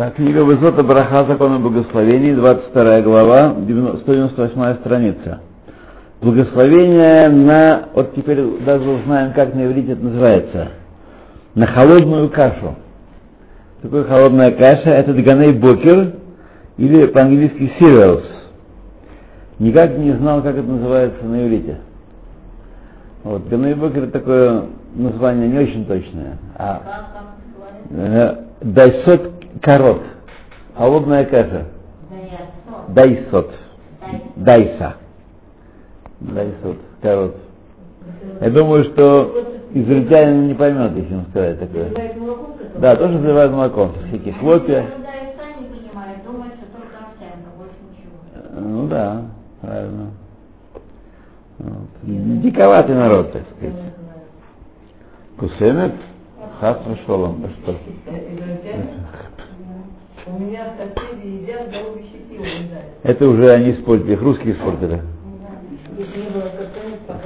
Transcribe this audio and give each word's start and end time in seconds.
Так, 0.00 0.14
книга 0.14 0.44
Высота 0.44 0.82
Браха 0.82 1.26
Закона 1.26 1.58
Благословений, 1.58 2.32
22 2.32 3.02
глава, 3.02 3.54
198 4.00 4.76
страница. 4.76 5.40
Благословение 6.22 7.28
на, 7.28 7.90
вот 7.92 8.14
теперь 8.14 8.42
даже 8.64 8.88
узнаем, 8.88 9.34
как 9.34 9.54
на 9.54 9.66
иврите 9.66 9.92
это 9.92 10.02
называется, 10.02 10.68
на 11.54 11.66
холодную 11.66 12.30
кашу. 12.30 12.76
Такое 13.82 14.04
холодная 14.04 14.52
каша, 14.52 14.88
это 14.88 15.12
дганей 15.12 15.52
бокер, 15.52 16.14
или 16.78 17.04
по-английски 17.04 17.70
cereals. 17.78 18.24
Никак 19.58 19.98
не 19.98 20.12
знал, 20.12 20.40
как 20.40 20.56
это 20.56 20.66
называется 20.66 21.22
на 21.26 21.46
иврите. 21.46 21.76
Вот, 23.22 23.46
дганей 23.50 23.74
бокер 23.74 24.06
такое 24.06 24.62
название 24.94 25.46
не 25.46 25.58
очень 25.58 25.84
точное. 25.84 26.38
А, 26.56 26.80
э, 27.90 28.36
дайсот 28.62 29.39
корот. 29.62 30.02
Холодная 30.76 31.24
каша. 31.24 31.66
Дайсот. 32.88 33.52
Дайса. 34.36 34.96
Дайсот. 36.20 36.76
Корот. 37.02 37.36
Я 38.40 38.50
думаю, 38.50 38.84
что 38.84 39.44
израильтянин 39.72 40.48
не 40.48 40.54
поймет, 40.54 40.96
если 40.96 41.12
ему 41.12 41.24
сказать 41.30 41.58
такое. 41.58 41.90
Да, 42.78 42.96
тоже 42.96 43.18
заливают 43.18 43.52
молоком. 43.52 43.92
Всякие 44.08 44.34
хлопья. 44.34 44.86
Ну 48.52 48.88
да, 48.88 49.22
правильно. 49.60 50.10
Вот. 51.58 51.88
Диковатый 52.02 52.94
народ, 52.94 53.32
так 53.32 53.42
сказать. 53.56 53.76
Кусемет, 55.38 55.94
хас 56.60 56.78
шолом. 57.06 57.44
Что? 57.62 57.76
У 60.26 60.38
меня 60.38 60.74
соседи 60.76 61.26
едят 61.26 61.70
голубые 61.70 62.04
щеки, 62.04 62.40
Это 63.02 63.28
уже 63.28 63.48
они 63.50 63.72
испортили, 63.72 64.12
их 64.12 64.22
русские 64.22 64.54
испортили. 64.54 65.00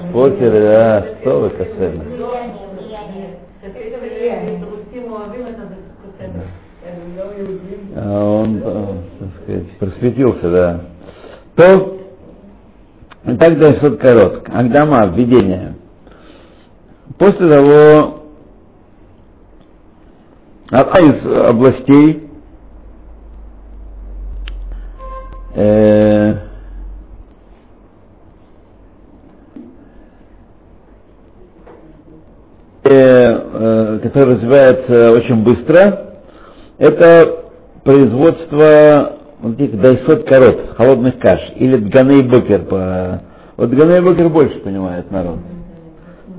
Испортили, 0.06 0.60
да, 0.60 1.06
что 1.20 1.40
вы 1.40 1.50
касательно. 1.50 2.04
А 7.96 8.24
он, 8.24 8.60
так 8.60 9.28
сказать, 9.42 9.70
просветился, 9.78 10.50
да. 10.50 10.80
То, 11.56 11.98
так 13.24 13.58
дальше 13.58 13.96
корот. 13.96 14.48
Агдама, 14.52 15.06
введение. 15.06 15.74
После 17.18 17.54
того, 17.54 18.20
одна 20.70 21.00
из 21.00 21.48
областей, 21.48 22.23
э, 25.54 26.34
э, 32.84 34.24
развивается 34.24 35.12
очень 35.12 35.42
быстро, 35.42 36.10
это 36.78 37.44
производство 37.82 39.18
вот 39.40 39.60
этих 39.60 39.80
дайсот 39.80 40.26
корот, 40.26 40.74
холодных 40.76 41.18
каш, 41.18 41.40
или 41.56 41.76
дганей 41.76 42.22
бокер. 42.28 42.64
По... 42.64 43.22
Вот 43.56 43.70
дганей 43.70 44.00
бокер 44.00 44.28
больше 44.28 44.58
понимает 44.60 45.10
народ. 45.10 45.38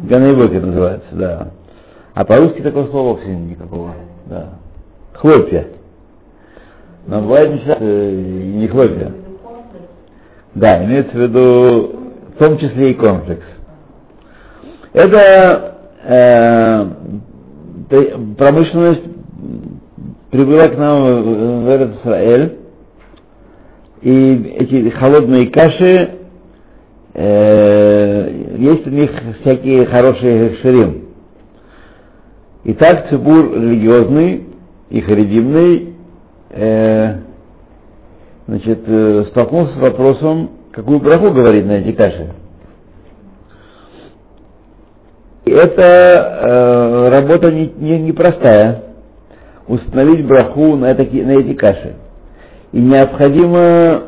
Дганей 0.04 0.36
бокер 0.36 0.66
называется, 0.66 1.10
да. 1.12 1.48
А 2.14 2.26
по-русски 2.26 2.62
такого 2.62 2.88
слова 2.88 3.14
вовсе 3.14 3.30
никакого. 3.30 3.92
Да. 4.26 4.50
Хлопья. 5.14 5.68
Но 7.08 7.22
бывает 7.22 7.52
не, 7.52 7.62
э, 7.68 8.12
не 8.56 8.68
хлопья. 8.68 9.12
Да, 10.56 10.84
имеется 10.86 11.12
в 11.12 11.22
виду 11.22 12.00
в 12.36 12.38
том 12.38 12.58
числе 12.58 12.92
и 12.92 12.94
комплекс. 12.96 13.44
Это 14.94 15.78
э, 16.04 16.86
промышленность 18.38 19.04
прибыла 20.32 20.68
к 20.68 20.78
нам 20.78 21.04
в 21.04 22.00
Израиль, 22.04 22.58
и 24.02 24.56
эти 24.58 24.90
холодные 24.92 25.48
каши, 25.48 26.10
э, 27.14 28.32
есть 28.58 28.88
у 28.88 28.90
них 28.90 29.12
всякие 29.42 29.86
хорошие 29.86 30.56
ширим. 30.58 31.06
И 32.64 32.74
так 32.74 33.10
цибур 33.10 33.54
религиозный 33.54 34.46
и 34.90 35.02
харидимный 35.02 35.95
э, 36.56 37.16
значит, 38.48 38.80
э, 38.88 39.26
столкнулся 39.32 39.74
с 39.74 39.78
вопросом, 39.78 40.52
какую 40.72 41.00
браху 41.00 41.32
говорить 41.32 41.66
на 41.66 41.74
эти 41.74 41.92
каши. 41.92 42.34
И 45.46 45.52
это 45.52 45.82
э, 45.84 47.10
работа 47.10 47.52
непростая. 47.52 47.80
Не, 47.80 48.00
не 48.00 48.12
простая. 48.12 48.84
установить 49.68 50.26
браху 50.26 50.76
на, 50.76 50.92
эти, 50.92 51.22
на 51.22 51.32
эти 51.40 51.54
каши. 51.54 51.96
И 52.72 52.80
необходимо 52.80 54.04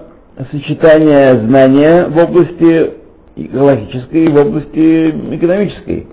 сочетание 0.51 1.39
знания 1.47 2.07
в 2.07 2.17
области 2.17 2.93
галактической 3.35 4.25
и 4.25 4.29
в 4.29 4.35
области 4.35 5.35
экономической. 5.35 6.07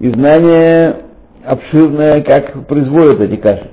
И 0.00 0.10
знание 0.10 0.96
обширное, 1.44 2.22
как 2.22 2.66
производят 2.66 3.20
эти 3.20 3.36
каши. 3.36 3.70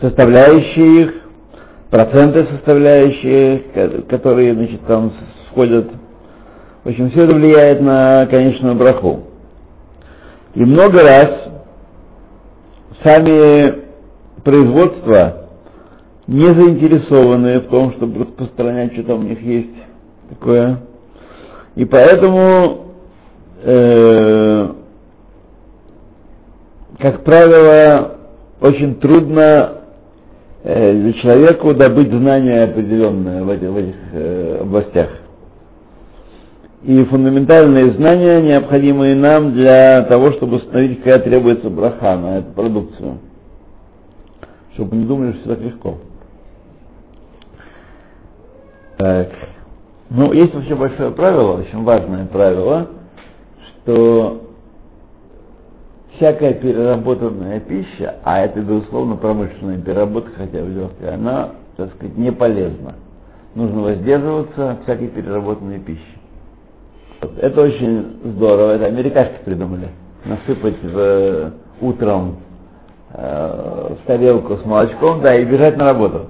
Составляющие 0.00 1.02
их, 1.02 1.14
проценты 1.90 2.46
составляющие, 2.46 4.02
которые 4.08 4.54
значит, 4.54 4.80
там 4.86 5.12
сходят. 5.50 5.90
В 6.82 6.88
общем, 6.88 7.10
все 7.10 7.24
это 7.24 7.34
влияет 7.34 7.80
на 7.80 8.26
конечную 8.26 8.74
браху. 8.74 9.24
И 10.54 10.60
много 10.64 11.00
раз 11.02 11.48
сами 13.02 13.84
производства 14.42 15.48
не 16.26 16.46
заинтересованы 16.46 17.60
в 17.60 17.68
том, 17.68 17.92
чтобы 17.94 18.24
распространять, 18.24 18.92
что 18.94 19.04
там 19.04 19.20
у 19.20 19.22
них 19.22 19.40
есть 19.42 19.74
такое. 20.30 20.80
И 21.74 21.84
поэтому, 21.84 22.86
э, 23.62 24.68
как 26.98 27.24
правило, 27.24 28.13
очень 28.64 28.94
трудно 28.96 29.82
э, 30.62 31.12
человеку 31.22 31.74
добыть 31.74 32.10
знания 32.10 32.64
определенные 32.64 33.42
в 33.42 33.50
этих, 33.50 33.68
в 33.68 33.76
этих 33.76 33.94
э, 34.12 34.58
областях 34.62 35.08
и 36.84 37.02
фундаментальные 37.04 37.92
знания, 37.92 38.42
необходимые 38.42 39.14
нам 39.14 39.52
для 39.54 40.02
того, 40.02 40.32
чтобы 40.32 40.56
установить, 40.56 40.98
какая 40.98 41.18
требуется 41.20 41.70
браха 41.70 42.16
на 42.16 42.38
эту 42.38 42.52
продукцию. 42.52 43.18
Чтобы 44.74 44.96
не 44.96 45.06
думали, 45.06 45.32
что 45.32 45.40
все 45.40 45.48
так 45.54 45.60
легко. 45.64 45.98
Так. 48.98 49.28
Ну, 50.10 50.32
есть 50.32 50.54
вообще 50.54 50.74
большое 50.74 51.10
правило, 51.12 51.60
очень 51.60 51.82
важное 51.82 52.26
правило, 52.26 52.88
что 53.82 54.43
всякая 56.16 56.54
переработанная 56.54 57.60
пища, 57.60 58.16
а 58.24 58.40
это, 58.40 58.60
безусловно, 58.60 59.16
промышленная 59.16 59.78
переработка, 59.78 60.32
хотя 60.36 60.62
бы 60.62 60.70
легкая, 60.70 61.14
она, 61.14 61.50
так 61.76 61.92
сказать, 61.94 62.16
не 62.16 62.32
полезна. 62.32 62.94
Нужно 63.54 63.82
воздерживаться 63.82 64.78
всякой 64.82 65.08
переработанной 65.08 65.78
пищи. 65.78 66.02
Это 67.38 67.60
очень 67.60 68.20
здорово, 68.24 68.72
это 68.72 68.86
американцы 68.86 69.34
придумали. 69.44 69.88
Насыпать 70.24 70.82
в, 70.82 71.52
утром 71.80 72.36
э, 73.12 73.94
в 73.94 74.06
тарелку 74.06 74.56
с 74.56 74.64
молочком, 74.64 75.20
да, 75.20 75.36
и 75.36 75.44
бежать 75.44 75.76
на 75.76 75.84
работу. 75.84 76.26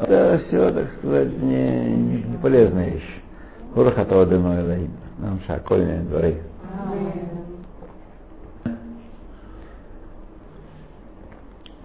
Это 0.00 0.40
все, 0.46 0.70
так 0.70 0.86
сказать, 0.98 1.42
не, 1.42 1.80
не, 1.96 2.38
полезная 2.42 2.90
вещь. 2.90 3.22
Хурахатова 3.74 4.26
дыной, 4.26 4.88
нам 5.18 5.40
шакольные 5.46 6.00
дворы. 6.00 6.36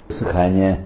Высыхание. 0.09 0.86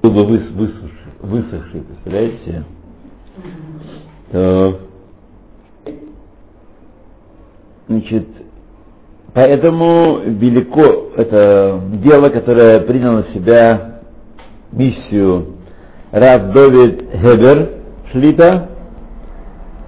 Чтобы 0.00 0.24
выс, 0.24 0.50
высушить 0.50 1.00
высохший, 1.20 1.82
представляете? 1.82 2.64
То, 4.32 4.80
значит, 7.88 8.26
поэтому 9.34 10.20
велико 10.20 11.12
это 11.16 11.80
дело, 12.02 12.28
которое 12.28 12.80
приняло 12.80 13.18
на 13.18 13.34
себя 13.34 14.00
миссию 14.72 15.56
Рав 16.12 16.52
Довид 16.52 17.10
Хебер 17.12 17.70
Шлита, 18.12 18.70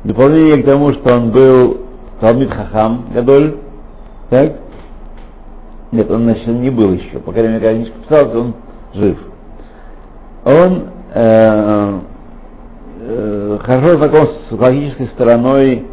дополнение 0.04 0.62
к 0.62 0.66
тому, 0.66 0.92
что 0.92 1.14
он 1.14 1.30
был 1.30 1.78
Талмит 2.20 2.50
Хахам 2.50 3.06
Гадоль, 3.12 3.56
так? 4.30 4.56
Нет, 5.92 6.10
он, 6.10 6.22
значит, 6.24 6.46
не 6.46 6.70
был 6.70 6.92
еще. 6.92 7.18
По 7.18 7.32
крайней 7.32 7.54
мере, 7.54 7.60
когда 7.60 7.74
книжка 7.74 7.98
писалась, 8.00 8.34
он 8.34 8.54
жив. 8.94 9.18
Он 10.44 10.84
э, 11.14 12.00
э, 13.00 13.58
хорошо 13.62 13.98
знаком 13.98 14.28
с 14.48 14.52
логической 14.52 15.08
стороной, 15.08 15.86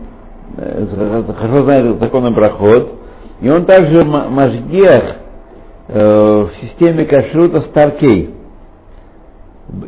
э, 0.57 1.23
хорошо 1.37 1.63
знает 1.65 1.99
законный 1.99 2.33
проход, 2.33 2.95
и 3.41 3.49
он 3.49 3.65
также 3.65 4.03
мажгех 4.05 5.15
э, 5.87 5.99
в 5.99 6.51
системе 6.61 7.05
кашрута 7.05 7.61
Старкей 7.69 8.33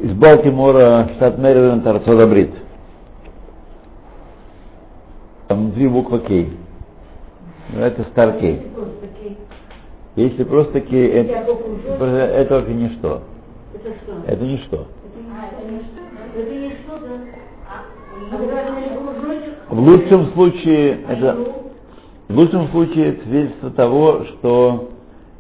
из 0.02 0.12
Балтимора, 0.14 1.10
штат 1.16 1.38
Мэриленд, 1.38 1.86
Арцодабрид. 1.88 2.52
Там 5.52 5.64
внутри 5.64 5.90
буква 5.90 6.20
Кей. 6.20 6.50
Это 7.76 8.04
Старкей. 8.12 8.62
Если 10.16 10.46
просто 10.46 10.80
Кей, 10.80 11.10
это, 11.10 11.58
это 12.00 12.56
вообще 12.56 12.74
ничто. 12.74 13.24
Это 13.74 13.90
что? 14.02 14.14
Это 14.28 14.46
ничто. 14.46 14.88
Это 15.04 15.70
не 15.70 15.80
что? 15.82 16.40
Это 16.40 16.54
не 16.54 16.70
что, 16.70 17.00
да? 17.00 17.18
Вы 18.38 18.48
кружочек? 19.18 19.54
В 19.68 19.80
лучшем 19.82 20.28
случае 20.32 21.00
это 21.10 21.38
в 22.30 22.38
лучшем 22.38 22.70
случае 22.70 23.10
это 23.10 23.24
свидетельство 23.24 23.72
того, 23.72 24.24
что 24.24 24.90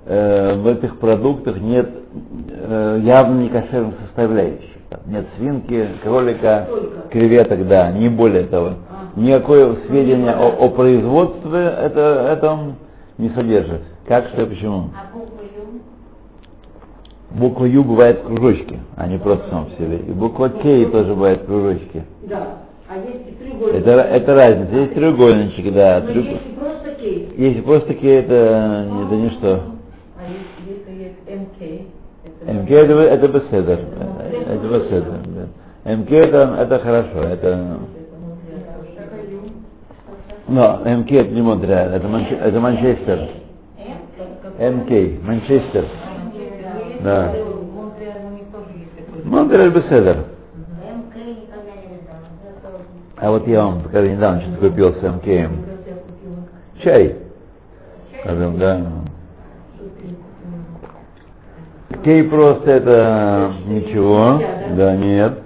э, 0.08 0.56
в 0.56 0.68
этих 0.68 1.00
продуктах 1.00 1.58
нет 1.62 1.90
э, 2.50 3.00
явно 3.02 3.40
некошерных 3.40 3.96
составляющих. 4.08 4.72
Нет 5.06 5.26
свинки, 5.38 5.88
кролика, 6.04 6.68
креветок, 7.12 7.66
да, 7.66 7.94
не 7.94 8.10
более 8.10 8.44
того. 8.44 8.74
Никакое 9.16 9.76
сведения 9.88 10.32
о, 10.32 10.66
о 10.66 10.70
производстве 10.70 11.60
это, 11.60 12.28
это 12.32 12.52
он 12.52 12.76
не 13.18 13.30
содержит. 13.30 13.82
Как, 14.08 14.28
что, 14.30 14.46
почему? 14.46 14.90
А 14.96 15.14
буква 15.14 15.42
Ю? 15.58 15.82
Буква 17.40 17.66
Ю 17.66 17.84
бывает 17.84 18.20
в 18.24 18.28
кружочке, 18.28 18.80
а 18.96 19.08
не 19.08 19.18
просто 19.18 19.50
сам 19.50 19.66
в 19.66 19.72
себе. 19.74 19.98
И 19.98 20.12
буква 20.12 20.48
К 20.50 20.62
тоже 20.92 21.14
бывает 21.14 21.42
в 21.42 21.46
кружочке. 21.46 22.04
Да. 22.24 22.58
А 22.90 22.98
есть 22.98 23.28
и 23.30 23.32
треугольник. 23.44 23.76
Это, 23.82 23.92
это 23.92 24.34
разница. 24.34 24.76
Есть 24.76 24.94
треугольничек, 24.94 25.74
да. 25.74 26.02
Но 26.02 26.10
треуг- 26.12 26.24
если 26.26 26.60
просто 26.60 26.92
Кей. 26.96 27.34
Если 27.38 27.62
просто 27.62 27.94
К, 27.94 28.04
это, 28.04 28.88
это 29.06 29.16
ничто. 29.16 29.60
А 30.18 30.22
если, 30.28 30.80
если 30.80 31.04
есть 31.04 31.20
МК? 31.28 31.86
это 32.44 32.54
МК 32.54 32.74
это, 32.76 32.94
это 32.94 33.28
беседер. 33.28 33.80
Это 34.50 34.68
беседер. 34.68 35.20
да. 35.84 35.94
МК 35.96 36.16
это, 36.16 36.56
это 36.60 36.80
хорошо. 36.80 37.20
Это, 37.24 37.78
МК 40.52 41.16
это 41.16 41.32
не 41.32 41.42
Монреаль, 41.42 41.94
это, 41.94 42.08
Манче- 42.08 42.40
это 42.40 42.60
Манчестер. 42.60 43.30
МК, 44.60 45.22
Манчестер. 45.26 45.86
Да. 47.02 47.34
Монреаль 49.24 49.72
беседер. 49.72 50.26
А 53.18 53.30
вот 53.30 53.48
я 53.48 53.64
вам 53.64 53.84
когда 53.84 54.02
недавно 54.08 54.42
что-то 54.42 54.70
купил 54.70 54.94
с 54.96 55.02
МКМ. 55.02 55.54
Чай. 56.84 57.16
Скажем, 58.22 58.58
да. 58.58 58.82
Кей 62.04 62.24
просто 62.24 62.72
это 62.72 63.54
ничего, 63.68 64.42
да, 64.76 64.96
нет. 64.96 65.40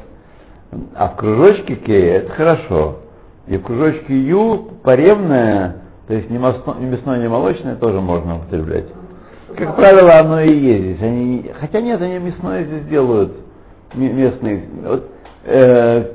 А 0.96 1.10
в 1.10 1.16
кружочке 1.18 1.76
кей 1.76 2.04
это 2.12 2.32
хорошо. 2.32 3.00
И 3.48 3.58
в 3.58 3.64
кружочке 3.64 4.18
ю 4.18 4.72
паревное, 4.84 5.78
то 6.08 6.14
есть 6.14 6.30
не, 6.30 6.38
мясное, 6.38 7.20
не 7.20 7.28
молочное, 7.30 7.76
тоже 7.76 8.02
можно 8.02 8.38
употреблять. 8.38 8.86
Как 9.56 9.76
правило, 9.76 10.18
оно 10.20 10.42
и 10.42 10.52
есть 10.54 10.84
здесь. 10.84 11.02
Они, 11.02 11.52
хотя 11.60 11.82
нет, 11.82 12.02
они 12.02 12.18
мясное 12.18 12.64
здесь 12.64 12.86
делают, 12.88 13.34
местные. 13.94 14.64
Вот, 14.84 15.10
э, 15.46 16.12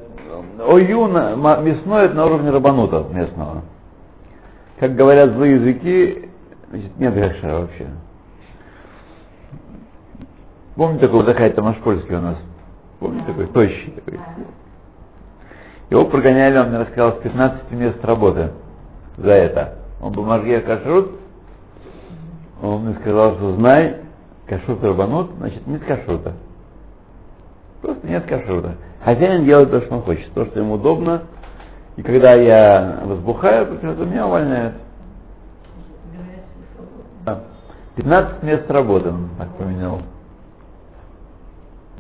ою 0.66 1.06
на- 1.06 1.36
мясное 1.60 2.06
это 2.06 2.14
на 2.14 2.26
уровне 2.26 2.50
рабанута 2.50 3.06
местного. 3.12 3.62
Как 4.78 4.94
говорят 4.94 5.30
злые 5.32 5.54
языки, 5.54 6.28
значит, 6.70 6.98
нет 6.98 7.14
греша 7.14 7.60
вообще. 7.60 7.86
Помните 10.74 11.06
такой 11.06 11.24
Захай 11.26 11.50
Тамашпольский 11.52 12.16
у 12.16 12.20
нас? 12.20 12.38
Помните 12.98 13.26
такой? 13.26 13.46
Тощий 13.46 13.92
такой. 13.92 14.18
Его 15.90 16.04
прогоняли, 16.06 16.56
он 16.56 16.68
мне 16.68 16.78
рассказал, 16.78 17.18
с 17.18 17.22
15 17.22 17.70
мест 17.72 18.04
работы 18.04 18.50
за 19.16 19.32
это. 19.32 19.74
Он 20.00 20.12
был 20.12 20.24
Маргея 20.24 20.60
Кашрут, 20.60 21.20
он 22.62 22.84
мне 22.84 22.94
сказал, 23.00 23.34
что 23.36 23.56
знай, 23.56 23.96
кашрут 24.46 24.82
рабанут, 24.82 25.30
значит 25.38 25.66
нет 25.66 25.82
кашрута. 25.84 26.34
Просто 27.80 28.06
нет 28.06 28.26
кашрута. 28.26 28.76
Хозяин 29.02 29.44
делает 29.44 29.70
то, 29.70 29.80
что 29.80 29.96
он 29.96 30.02
хочет, 30.02 30.30
то, 30.34 30.44
что 30.46 30.60
ему 30.60 30.74
удобно. 30.74 31.22
И 31.96 32.02
когда 32.02 32.34
я 32.34 33.00
возбухаю, 33.04 33.66
почему-то 33.66 34.04
меня 34.04 34.26
увольняют. 34.26 34.74
Да. 37.24 37.40
15 37.96 38.42
мест 38.42 38.70
работы 38.70 39.08
он 39.08 39.30
так 39.38 39.48
поменял. 39.56 40.00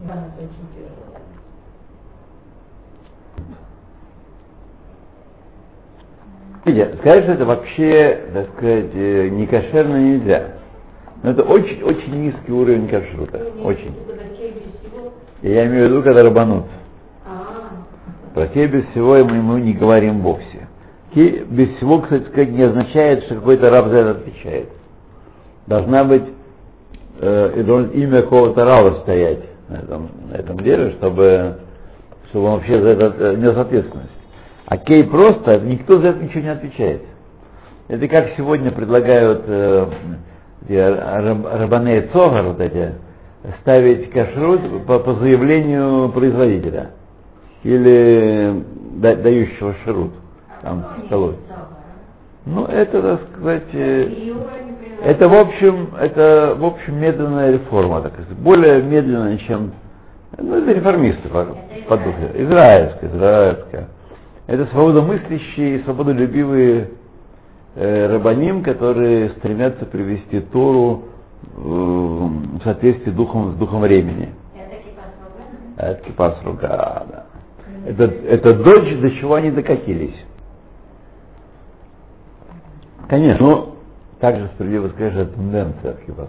Да, 0.00 0.12
это 0.12 0.44
очень 0.44 0.68
тяжело. 0.74 0.99
Сказать, 6.62 7.24
что 7.24 7.32
это 7.32 7.44
вообще, 7.44 8.20
так 8.32 8.48
сказать, 8.56 8.90
э, 8.94 9.28
не 9.28 9.46
кошерно 9.46 9.96
нельзя. 9.96 10.60
Но 11.22 11.30
это 11.30 11.42
очень-очень 11.42 12.22
низкий 12.22 12.52
уровень 12.52 12.88
кашрута. 12.88 13.40
Очень. 13.62 13.94
И 15.42 15.50
я 15.50 15.66
имею 15.66 15.86
в 15.86 15.90
виду, 15.90 16.02
когда 16.02 16.22
рабанут. 16.22 16.64
А, 17.26 18.34
Про 18.34 18.46
кей 18.48 18.66
без 18.66 18.84
всего 18.86 19.16
мы, 19.24 19.42
мы 19.42 19.60
не 19.60 19.72
говорим 19.72 20.20
вовсе. 20.20 20.68
Кей 21.14 21.44
без 21.44 21.76
всего, 21.76 22.00
кстати 22.00 22.24
сказать, 22.24 22.50
не 22.50 22.62
означает, 22.62 23.24
что 23.24 23.36
какой-то 23.36 23.70
раб 23.70 23.88
за 23.88 23.96
это 23.96 24.10
отвечает. 24.12 24.68
Должна 25.66 26.04
быть 26.04 26.24
э, 27.20 27.62
должно 27.64 27.92
имя 27.92 28.16
какого-то 28.22 28.64
раба 28.64 29.00
стоять 29.02 29.40
на 29.68 29.74
этом, 29.76 30.10
на 30.30 30.36
этом 30.36 30.60
деле, 30.60 30.92
чтобы, 30.92 31.58
чтобы 32.28 32.46
он 32.46 32.52
вообще 32.54 32.80
за 32.80 32.88
это 32.88 33.14
э, 33.18 33.36
нес 33.36 33.56
ответственность. 33.56 34.19
А 34.70 34.76
кей 34.78 35.02
просто, 35.02 35.58
никто 35.58 35.98
за 35.98 36.10
это 36.10 36.22
ничего 36.22 36.42
не 36.42 36.52
отвечает. 36.52 37.02
Это 37.88 38.06
как 38.06 38.28
сегодня 38.36 38.70
предлагают 38.70 39.42
э, 39.44 39.86
эти 40.68 40.74
раб- 40.74 41.44
рабаней 41.44 42.02
цогар, 42.12 42.44
вот 42.44 42.60
эти, 42.60 42.94
ставить 43.62 44.12
кашрут 44.12 44.86
по, 44.86 45.00
по 45.00 45.14
заявлению 45.14 46.10
производителя 46.10 46.90
или 47.64 48.62
да- 48.94 49.16
дающего 49.16 49.74
шарут 49.84 50.12
там 50.62 50.86
столовой. 51.06 51.34
Ну, 52.46 52.66
это, 52.66 53.02
так 53.02 53.20
сказать, 53.32 53.74
э, 53.74 54.34
это 55.02 55.28
в 55.28 55.34
общем, 55.34 55.88
это 55.98 56.54
в 56.56 56.64
общем 56.64 56.96
медленная 57.00 57.54
реформа, 57.54 58.02
так 58.02 58.12
сказать, 58.12 58.38
более 58.38 58.80
медленная, 58.84 59.36
чем 59.38 59.72
ну, 60.38 60.54
это 60.54 60.70
реформисты 60.70 61.28
по, 61.28 61.44
по 61.88 61.96
духу. 61.96 62.26
Израильская, 62.34 63.08
израильская. 63.08 63.88
Это 64.50 64.66
свободомыслящие, 64.66 65.78
свободолюбивые 65.84 66.90
э, 67.76 68.06
рабаним, 68.08 68.64
которые 68.64 69.30
стремятся 69.38 69.86
привести 69.86 70.40
Тору 70.40 71.04
э, 71.56 71.60
в 71.60 72.60
соответствии 72.64 73.12
духом, 73.12 73.52
с 73.52 73.54
духом 73.54 73.82
времени. 73.82 74.34
это 74.56 74.74
Это 75.76 76.02
кипас 76.02 76.42
рука, 76.42 77.06
да. 77.08 77.26
Это, 77.86 78.02
это 78.02 78.56
дочь, 78.56 78.98
до 78.98 79.12
чего 79.20 79.34
они 79.34 79.52
докатились. 79.52 80.16
Конечно, 83.08 83.46
но 83.46 83.76
также 84.18 84.48
справедливо 84.54 84.88
сказать, 84.88 85.12
что 85.12 85.22
это 85.22 85.32
тенденция 85.34 85.90
от 85.92 86.00
кипас. 86.00 86.28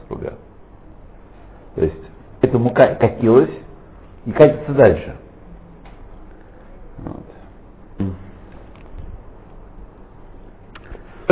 То 1.73 1.81
есть 1.81 1.95
этому 2.41 2.69
ка- 2.69 2.93
катилось 2.99 3.49
и 4.27 4.31
катится 4.31 4.73
дальше. 4.73 5.15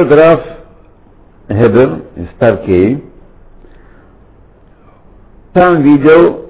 Граф 0.05 0.41
Гебер 1.49 2.03
из 2.15 2.29
Старкей 2.35 3.03
сам 5.53 5.81
видел 5.81 6.45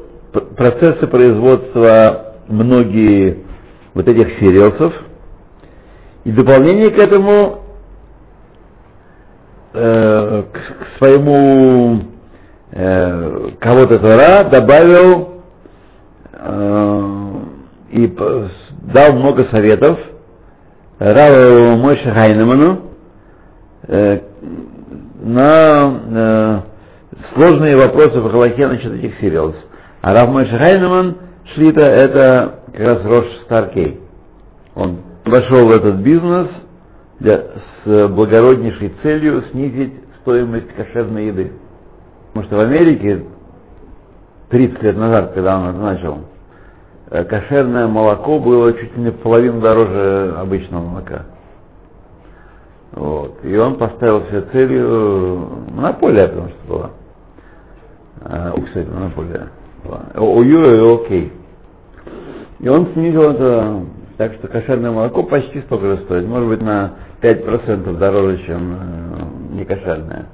процессы 0.55 1.07
производства 1.07 2.35
многие 2.47 3.43
вот 3.93 4.07
этих 4.07 4.39
сириусов, 4.39 4.93
и 6.25 6.31
дополнение 6.31 6.89
к 6.91 6.97
этому 6.99 7.63
э, 9.73 10.43
к, 10.43 10.53
к 10.53 10.97
своему 10.97 12.01
э, 12.71 13.49
кого-то 13.59 13.99
Тора 13.99 14.49
добавил 14.49 15.41
э, 16.33 17.19
и 17.91 18.07
дал 18.93 19.13
много 19.13 19.45
советов 19.49 19.97
Раву 20.99 21.77
Мойше 21.77 22.11
Хайнеману, 22.11 22.88
э, 23.89 24.19
на 25.21 25.99
э, 26.07 26.61
сложные 27.33 27.75
вопросы 27.75 28.19
в 28.19 28.31
Галахе 28.31 28.67
насчет 28.67 28.93
этих 28.93 29.19
сериалов. 29.19 29.55
А 30.01 30.13
Рав 30.13 30.29
Мойша 30.29 30.57
Хайнеман 30.57 31.17
Шлита 31.53 31.85
это 31.85 32.59
как 32.71 32.79
раз 32.79 33.03
Рош 33.03 33.25
Старкей. 33.45 33.99
Он 34.75 34.99
вошел 35.25 35.67
в 35.67 35.71
этот 35.71 35.95
бизнес 35.95 36.47
для, 37.19 37.43
с 37.83 38.07
благороднейшей 38.07 38.93
целью 39.01 39.43
снизить 39.51 39.93
стоимость 40.21 40.71
кошерной 40.73 41.27
еды. 41.27 41.51
Потому 42.29 42.45
что 42.45 42.57
в 42.57 42.59
Америке 42.59 43.25
30 44.49 44.83
лет 44.83 44.97
назад, 44.97 45.33
когда 45.33 45.59
он 45.59 45.81
начал, 45.81 46.19
э, 47.09 47.23
кошерное 47.25 47.87
молоко 47.87 48.39
было 48.39 48.71
чуть 48.73 48.95
ли 48.95 49.03
не 49.03 49.09
в 49.09 49.17
половину 49.17 49.59
дороже 49.59 50.35
обычного 50.37 50.83
молока. 50.83 51.25
Вот. 52.91 53.43
И 53.43 53.55
он 53.55 53.77
поставил 53.77 54.25
себе 54.25 54.41
целью 54.51 55.49
монополия, 55.71 56.27
потому 56.27 56.49
что 56.49 56.67
была. 56.67 56.89
А, 58.21 58.53
кстати, 58.61 58.87
монополия 58.87 59.47
была. 59.83 60.01
У 60.15 60.41
Юра 60.41 60.95
окей. 60.95 61.31
И 62.59 62.67
он 62.67 62.87
снизил 62.93 63.31
это 63.31 63.83
так, 64.17 64.33
что 64.33 64.47
кошерное 64.47 64.91
молоко 64.91 65.23
почти 65.23 65.61
столько 65.61 65.95
же 65.95 66.03
стоит. 66.03 66.27
Может 66.27 66.49
быть, 66.49 66.61
на 66.61 66.95
5% 67.21 67.97
дороже, 67.97 68.45
чем 68.45 68.73
э, 68.73 69.55
некошерное. 69.55 70.25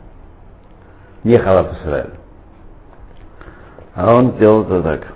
Не 1.23 1.37
халат 1.37 1.73
Исраэль. 1.73 2.13
А 3.93 4.15
он 4.15 4.31
сделал 4.33 4.63
это 4.63 4.81
так. 4.81 5.07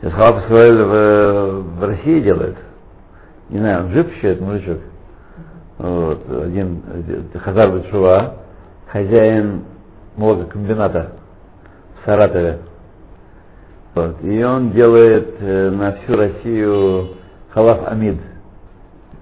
Сейчас 0.00 0.12
халат 0.12 0.44
Исраэль 0.44 0.82
в, 0.82 1.78
в 1.78 1.84
России 1.84 2.20
делает. 2.20 2.56
Не 3.48 3.58
знаю, 3.58 3.84
он 3.86 3.92
жив 3.92 4.14
еще 4.14 4.32
этот 4.32 4.42
мужичок. 4.42 4.78
Вот, 5.82 6.30
один 6.30 6.80
Хазар 7.34 7.72
Бетшува, 7.72 8.34
хозяин 8.86 9.64
молококомбината 10.16 11.10
в 11.96 12.06
Саратове. 12.06 12.60
Вот, 13.92 14.22
и 14.22 14.44
он 14.44 14.70
делает 14.70 15.34
э, 15.40 15.70
на 15.70 15.92
всю 15.92 16.16
Россию 16.16 17.08
халаф 17.50 17.80
амид. 17.88 18.16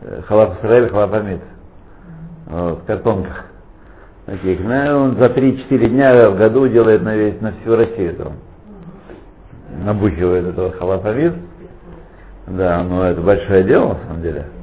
Э, 0.02 0.20
халаф 0.28 0.58
Исраэль, 0.58 0.90
халаф 0.90 1.14
амид. 1.14 1.40
Вот, 2.44 2.80
в 2.80 2.84
картонках. 2.84 3.46
Таких. 4.26 4.60
Ну, 4.60 4.98
он 4.98 5.16
за 5.16 5.26
3-4 5.28 5.88
дня 5.88 6.30
в 6.30 6.36
году 6.36 6.68
делает 6.68 7.02
на, 7.02 7.16
весь, 7.16 7.40
на 7.40 7.52
всю 7.52 7.74
Россию. 7.74 8.16
Там. 8.16 8.32
Набухивает 9.82 10.46
этого 10.46 10.72
халаф 10.72 11.06
амид. 11.06 11.32
Да, 12.48 12.82
но 12.82 13.06
это 13.06 13.22
большое 13.22 13.64
дело, 13.64 13.94
на 13.94 13.98
самом 14.06 14.20
деле. 14.20 14.59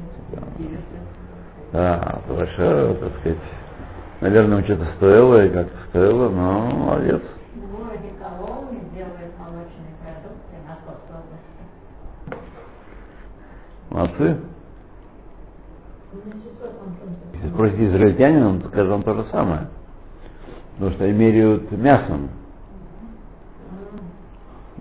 Да, 1.77 2.21
большое, 2.27 2.95
так 2.95 3.11
сказать. 3.19 3.37
Наверное, 4.19 4.63
что-то 4.63 4.85
стоило 4.95 5.45
и 5.45 5.49
как-то 5.49 5.77
стоило, 5.89 6.27
но 6.27 6.71
молодец. 6.71 7.21
Молодцы. 13.91 14.37
Если 17.35 17.49
спросить 17.49 17.79
израильтянина, 17.79 18.49
он 18.49 18.61
скажет 18.63 18.89
вам 18.89 19.03
то 19.03 19.13
же 19.13 19.25
самое. 19.25 19.67
Потому 20.77 20.95
что 20.95 21.11
меряют 21.11 21.71
мясом. 21.73 22.29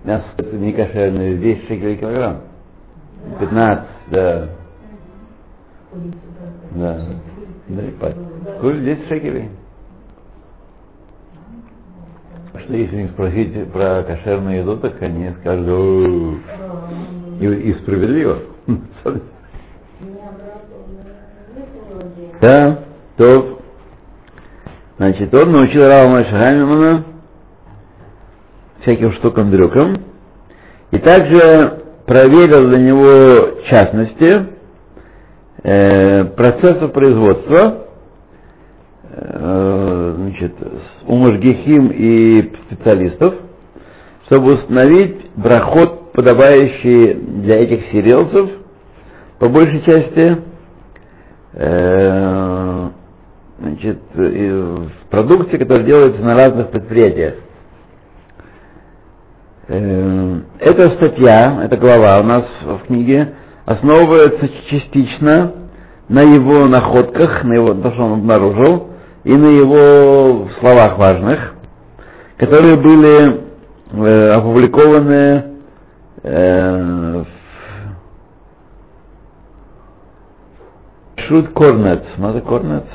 Мясо 0.03 0.25
это 0.37 0.55
не 0.55 0.73
кошерное, 0.73 1.37
10 1.37 1.67
шекелей 1.67 1.97
килограмм. 1.97 2.41
15, 3.39 3.87
да. 4.07 4.49
Да. 6.71 7.05
Да, 7.67 7.81
и 7.81 7.91
Курс 8.61 8.77
10 8.77 9.07
шекелей. 9.07 9.49
Что 12.59 12.73
если 12.73 13.03
не 13.03 13.07
спросить 13.09 13.71
про 13.71 14.03
кошерную 14.03 14.59
еду, 14.59 14.77
так 14.77 15.01
они 15.01 15.31
скажут, 15.41 16.39
и, 17.39 17.45
и 17.45 17.73
справедливо. 17.81 18.39
Да, 22.41 22.79
то, 23.17 23.59
значит, 24.97 25.33
он 25.33 25.51
научил 25.51 25.87
Рава 25.87 26.23
Шахаймана 26.23 27.03
всяким 28.81 29.11
штукам-дрюкам, 29.13 30.03
и 30.91 30.99
также 30.99 31.83
проверил 32.05 32.69
для 32.69 32.79
него 32.79 33.61
частности 33.69 34.56
э, 35.63 36.23
процесса 36.35 36.87
производства, 36.89 37.85
э, 39.11 40.13
значит, 40.17 40.53
у 41.07 41.15
мужгихим 41.15 41.87
и 41.87 42.53
специалистов, 42.67 43.35
чтобы 44.25 44.55
установить 44.55 45.31
брахот, 45.35 46.11
подобающий 46.13 47.13
для 47.13 47.57
этих 47.59 47.91
сирелцев, 47.91 48.49
по 49.39 49.49
большей 49.49 49.81
части, 49.83 50.37
э, 51.53 52.89
значит, 53.59 53.99
в 54.13 54.89
продукции, 55.09 55.57
которая 55.57 55.85
делается 55.85 56.21
на 56.21 56.35
разных 56.35 56.69
предприятиях. 56.71 57.35
Э, 59.69 60.39
эта 60.59 60.81
статья, 60.95 61.63
эта 61.65 61.77
глава 61.77 62.19
у 62.21 62.23
нас 62.23 62.45
в 62.63 62.85
книге 62.87 63.33
основывается 63.67 64.47
частично 64.69 65.51
на 66.07 66.21
его 66.21 66.67
находках, 66.67 67.43
на 67.43 67.53
его, 67.53 67.73
то, 67.73 67.91
что 67.91 68.03
он 68.05 68.13
обнаружил, 68.13 68.87
и 69.25 69.35
на 69.35 69.47
его 69.47 70.47
словах 70.61 70.97
важных, 70.97 71.53
которые 72.37 72.77
были 72.77 73.41
э, 73.91 74.31
опубликованы 74.31 75.43
э, 76.23 77.23
в 77.23 77.27
Шут 81.27 81.49
Корнет. 81.49 82.05
Надо 82.17 82.39
Корнет? 82.39 82.85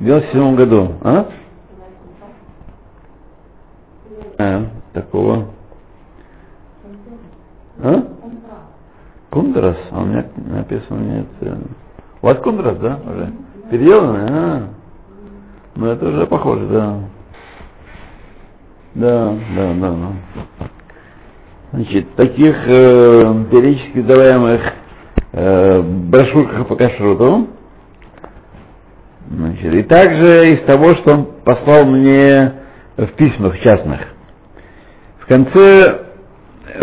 В 0.00 0.04
97 0.04 0.56
году, 0.56 0.92
а? 1.02 1.26
А, 4.38 4.64
такого 4.94 5.48
а? 7.80 8.04
Кундрас? 9.30 9.76
А 9.90 10.02
у 10.02 10.04
меня 10.04 10.26
написано 10.36 11.00
нет. 11.00 11.26
У 12.20 12.26
вас 12.26 12.38
Кундрас, 12.38 12.78
да, 12.78 13.00
уже? 13.06 13.32
Переделанный? 13.70 14.28
А. 14.28 14.68
Ну 15.74 15.86
это 15.86 16.08
уже 16.08 16.26
похоже, 16.26 16.66
да. 16.66 16.98
Да, 18.94 19.34
да, 19.56 19.74
да, 19.74 19.90
да. 19.90 20.66
Значит, 21.72 22.14
таких 22.16 22.54
э, 22.66 23.44
периодически 23.50 24.00
издаваемых 24.00 24.60
э, 25.32 25.80
брошюрках 25.80 26.68
по 26.68 26.76
кашруту, 26.76 27.48
значит, 29.30 29.72
и 29.72 29.82
также 29.84 30.50
из 30.50 30.66
того, 30.66 30.90
что 30.96 31.14
он 31.14 31.28
послал 31.42 31.86
мне 31.86 32.52
в 32.98 33.06
письмах 33.16 33.58
частных. 33.60 34.00
В 35.20 35.26
конце 35.26 36.04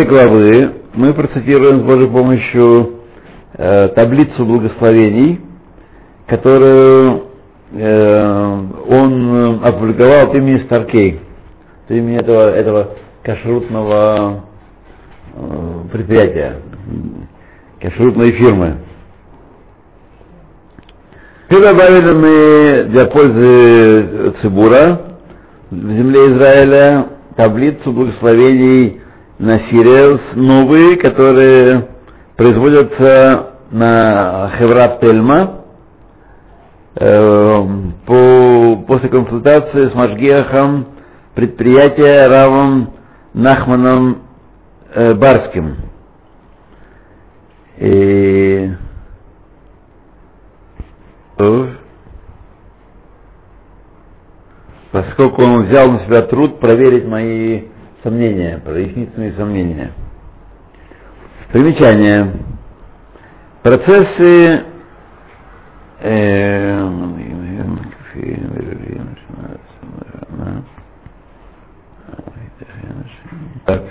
главы 0.07 0.78
мы 0.99 1.13
процитируем 1.13 1.79
с 1.79 1.83
Божьей 1.83 2.09
помощью 2.09 2.99
э, 3.53 3.87
таблицу 3.95 4.45
благословений, 4.45 5.39
которую 6.27 7.23
э, 7.71 8.57
он 8.89 9.63
опубликовал 9.63 10.27
от 10.27 10.35
имени 10.35 10.61
Старкей, 10.65 11.21
от 11.85 11.91
имени 11.91 12.17
этого, 12.19 12.51
этого 12.51 12.89
кашрутного 13.23 14.43
э, 15.35 15.79
предприятия, 15.93 16.57
кашрутной 17.79 18.33
фирмы. 18.33 18.79
И 21.49 21.55
добавили 21.55 22.11
мы 22.11 22.89
для 22.89 23.05
пользы 23.05 24.33
Цибура 24.41 25.01
в 25.71 25.75
земле 25.75 26.19
Израиля 26.35 27.07
таблицу 27.37 27.93
благословений 27.93 28.99
на 29.39 29.57
Сириус 29.69 30.21
новые, 30.35 30.97
которые 30.97 31.87
производятся 32.35 33.53
на 33.71 34.51
Хеврат 34.57 34.99
Тельма 34.99 35.63
э, 36.95 37.53
по, 38.05 38.75
после 38.85 39.07
консультации 39.09 39.89
с 39.89 39.93
Машгиахом 39.95 40.87
предприятия 41.35 42.27
Равом 42.27 42.93
Нахманом 43.33 44.23
э, 44.93 45.13
Барским. 45.13 45.77
И 47.77 48.71
поскольку 54.91 55.43
он 55.43 55.67
взял 55.67 55.89
на 55.89 55.99
себя 56.05 56.23
труд 56.23 56.59
проверить 56.59 57.05
мои 57.05 57.63
сомнения, 58.03 58.59
прояснить 58.63 59.13
свои 59.13 59.31
сомнения. 59.33 59.91
Примечание. 61.51 62.31
Процессы 63.63 64.63
Так, 73.65 73.83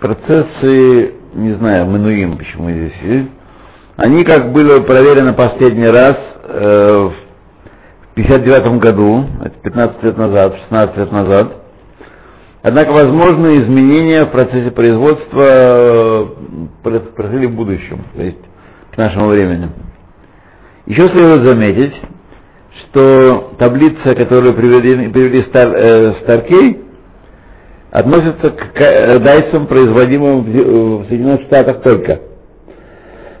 процессы, 0.00 1.14
не 1.34 1.52
знаю, 1.54 1.86
Мануим, 1.86 2.36
почему 2.38 2.70
здесь 2.70 2.94
есть, 3.02 3.30
они 3.96 4.24
как 4.24 4.52
были 4.52 4.82
проверены 4.84 5.34
последний 5.34 5.86
раз 5.86 6.16
э, 6.44 7.10
в 7.10 8.14
59 8.14 8.80
году, 8.80 9.26
это 9.44 9.56
15 9.62 10.02
лет 10.02 10.16
назад, 10.16 10.56
16 10.68 10.96
лет 10.96 11.12
назад. 11.12 11.59
Однако 12.62 12.90
возможны 12.92 13.56
изменения 13.56 14.26
в 14.26 14.32
процессе 14.32 14.70
производства 14.70 15.46
э, 15.46 16.26
произошли 16.82 17.46
в 17.46 17.54
будущем, 17.54 18.04
то 18.14 18.22
есть 18.22 18.38
к 18.92 18.98
нашему 18.98 19.28
времени. 19.28 19.70
Еще 20.84 21.02
следует 21.04 21.46
заметить, 21.46 21.94
что 22.82 23.54
таблица, 23.58 24.14
которую 24.14 24.54
привели, 24.54 25.08
привели 25.08 25.42
Стар, 25.44 25.68
э, 25.74 26.14
Старкей, 26.22 26.80
относится 27.92 28.50
к 28.50 28.80
э, 28.80 29.18
дайсам, 29.20 29.66
производимым 29.66 30.42
в, 30.42 31.04
в 31.04 31.08
Соединенных 31.08 31.42
Штатах 31.46 31.82
только. 31.82 32.20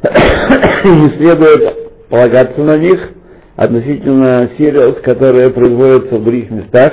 Не 0.84 1.18
следует 1.18 2.08
полагаться 2.08 2.60
на 2.62 2.78
них 2.78 3.10
относительно 3.56 4.48
сериалов, 4.56 5.02
которые 5.02 5.50
производятся 5.50 6.16
в 6.16 6.24
других 6.24 6.50
местах, 6.50 6.92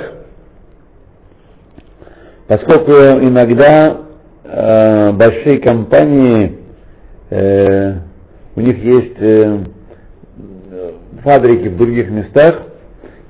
поскольку 2.48 2.92
иногда 2.92 3.98
э, 4.44 5.12
большие 5.12 5.58
компании, 5.60 6.58
э, 7.30 7.94
у 8.56 8.60
них 8.60 8.82
есть 8.82 9.16
э, 9.20 9.58
фабрики 11.22 11.68
в 11.68 11.76
других 11.76 12.10
местах, 12.10 12.62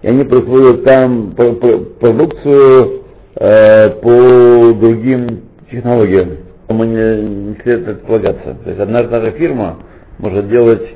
и 0.02 0.08
они 0.08 0.24
производят 0.24 0.84
там 0.84 1.32
продукцию 1.32 3.02
э, 3.34 3.90
по 4.00 4.72
другим 4.74 5.42
технологиям. 5.70 6.38
Мы 6.68 6.86
не, 6.86 7.22
не 7.22 7.56
следует 7.62 8.02
полагаться. 8.02 8.56
То 8.62 8.70
есть 8.70 8.80
одна 8.80 9.02
же 9.02 9.30
фирма 9.32 9.78
может 10.18 10.48
делать 10.48 10.86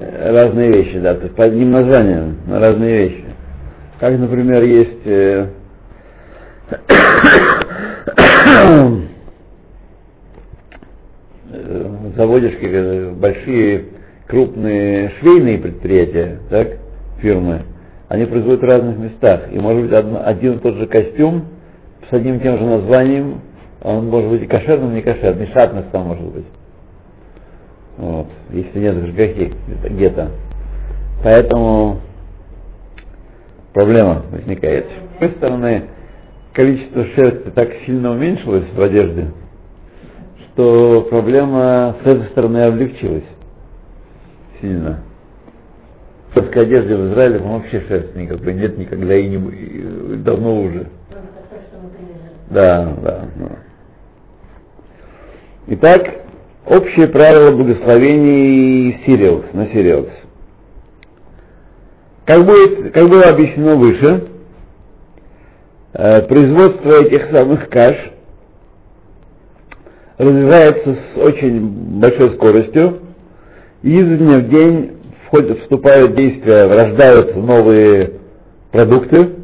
э, 0.00 0.32
разные 0.32 0.72
вещи, 0.72 0.98
да, 1.00 1.14
то 1.14 1.24
есть 1.24 1.34
по 1.34 1.44
одним 1.44 1.70
названиям, 1.72 2.36
на 2.46 2.60
разные 2.60 3.08
вещи. 3.08 3.24
Как, 4.00 4.18
например, 4.18 4.62
есть 4.62 5.06
э, 5.06 5.48
заводишь 12.16 13.14
большие 13.16 13.84
крупные 14.26 15.10
швейные 15.20 15.58
предприятия, 15.58 16.38
так, 16.50 16.68
фирмы, 17.20 17.62
они 18.08 18.26
производят 18.26 18.60
в 18.60 18.64
разных 18.64 18.98
местах. 18.98 19.52
И 19.52 19.58
может 19.58 19.82
быть 19.82 19.92
один 19.92 20.54
и 20.54 20.58
тот 20.58 20.74
же 20.74 20.86
костюм 20.86 21.44
с 22.10 22.12
одним 22.12 22.36
и 22.36 22.40
тем 22.40 22.58
же 22.58 22.64
названием, 22.64 23.40
он 23.82 24.08
может 24.08 24.30
быть 24.30 24.42
и 24.42 24.46
кошерным, 24.46 24.92
и 24.92 24.96
не 24.96 25.02
кошерным, 25.02 25.44
и 25.44 25.52
шатность 25.52 25.90
там 25.90 26.06
может 26.06 26.24
быть. 26.24 26.46
Вот, 27.98 28.26
если 28.50 28.78
нет 28.78 28.94
жгахи 28.94 29.52
где-то. 29.84 30.30
Поэтому 31.22 32.00
проблема 33.72 34.22
возникает. 34.30 34.86
С 34.86 35.14
одной 35.16 35.30
стороны, 35.36 35.82
количество 36.58 37.04
шерсти 37.14 37.50
так 37.50 37.70
сильно 37.86 38.10
уменьшилось 38.10 38.64
в 38.74 38.82
одежде, 38.82 39.28
что 40.42 41.02
проблема 41.02 41.94
с 42.02 42.06
этой 42.08 42.26
стороны 42.30 42.64
облегчилась 42.64 43.22
сильно. 44.60 45.04
В 46.30 46.34
шерстской 46.34 46.62
одежде 46.62 46.96
в 46.96 47.12
Израиле 47.12 47.38
вообще 47.38 47.80
шерсти 47.82 48.18
никакой 48.18 48.54
нет 48.54 48.76
никогда 48.76 49.14
и, 49.14 49.28
не, 49.28 49.36
и 49.36 50.16
давно 50.16 50.62
уже. 50.62 50.88
Да, 52.50 52.92
да, 53.04 53.28
да. 53.36 53.50
Итак, 55.68 56.08
общее 56.66 57.06
правило 57.06 57.52
благословений 57.52 59.00
Сириус, 59.06 59.44
на 59.52 59.68
Сириус. 59.68 60.08
Как, 62.24 62.44
будет, 62.44 62.92
как 62.94 63.08
было 63.08 63.28
объяснено 63.28 63.76
выше, 63.76 64.06
э, 64.06 64.37
производство 65.92 67.02
этих 67.02 67.34
самых 67.34 67.68
каш 67.68 67.96
развивается 70.18 70.94
с 70.94 71.16
очень 71.18 72.00
большой 72.00 72.34
скоростью, 72.34 73.00
и 73.82 73.98
изо 73.98 74.16
дня 74.16 74.38
в 74.38 74.48
день 74.48 74.98
входят, 75.26 75.60
вступают 75.60 76.10
в 76.10 76.14
действие, 76.16 76.66
рождаются 76.66 77.38
новые 77.38 78.14
продукты, 78.72 79.16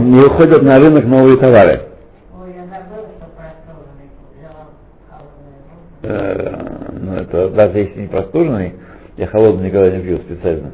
и 0.00 0.24
уходят 0.26 0.62
на 0.62 0.76
рынок 0.78 1.04
новые 1.04 1.36
товары. 1.36 1.80
Ой, 2.40 2.54
забыла, 2.54 3.08
Э, 6.02 6.92
ну, 6.92 7.14
это 7.14 7.48
даже 7.50 7.78
если 7.78 8.02
не 8.02 8.06
простуженный, 8.08 8.74
я 9.16 9.26
холодный 9.26 9.66
никогда 9.66 9.90
не 9.96 10.02
пью 10.02 10.18
специально. 10.18 10.70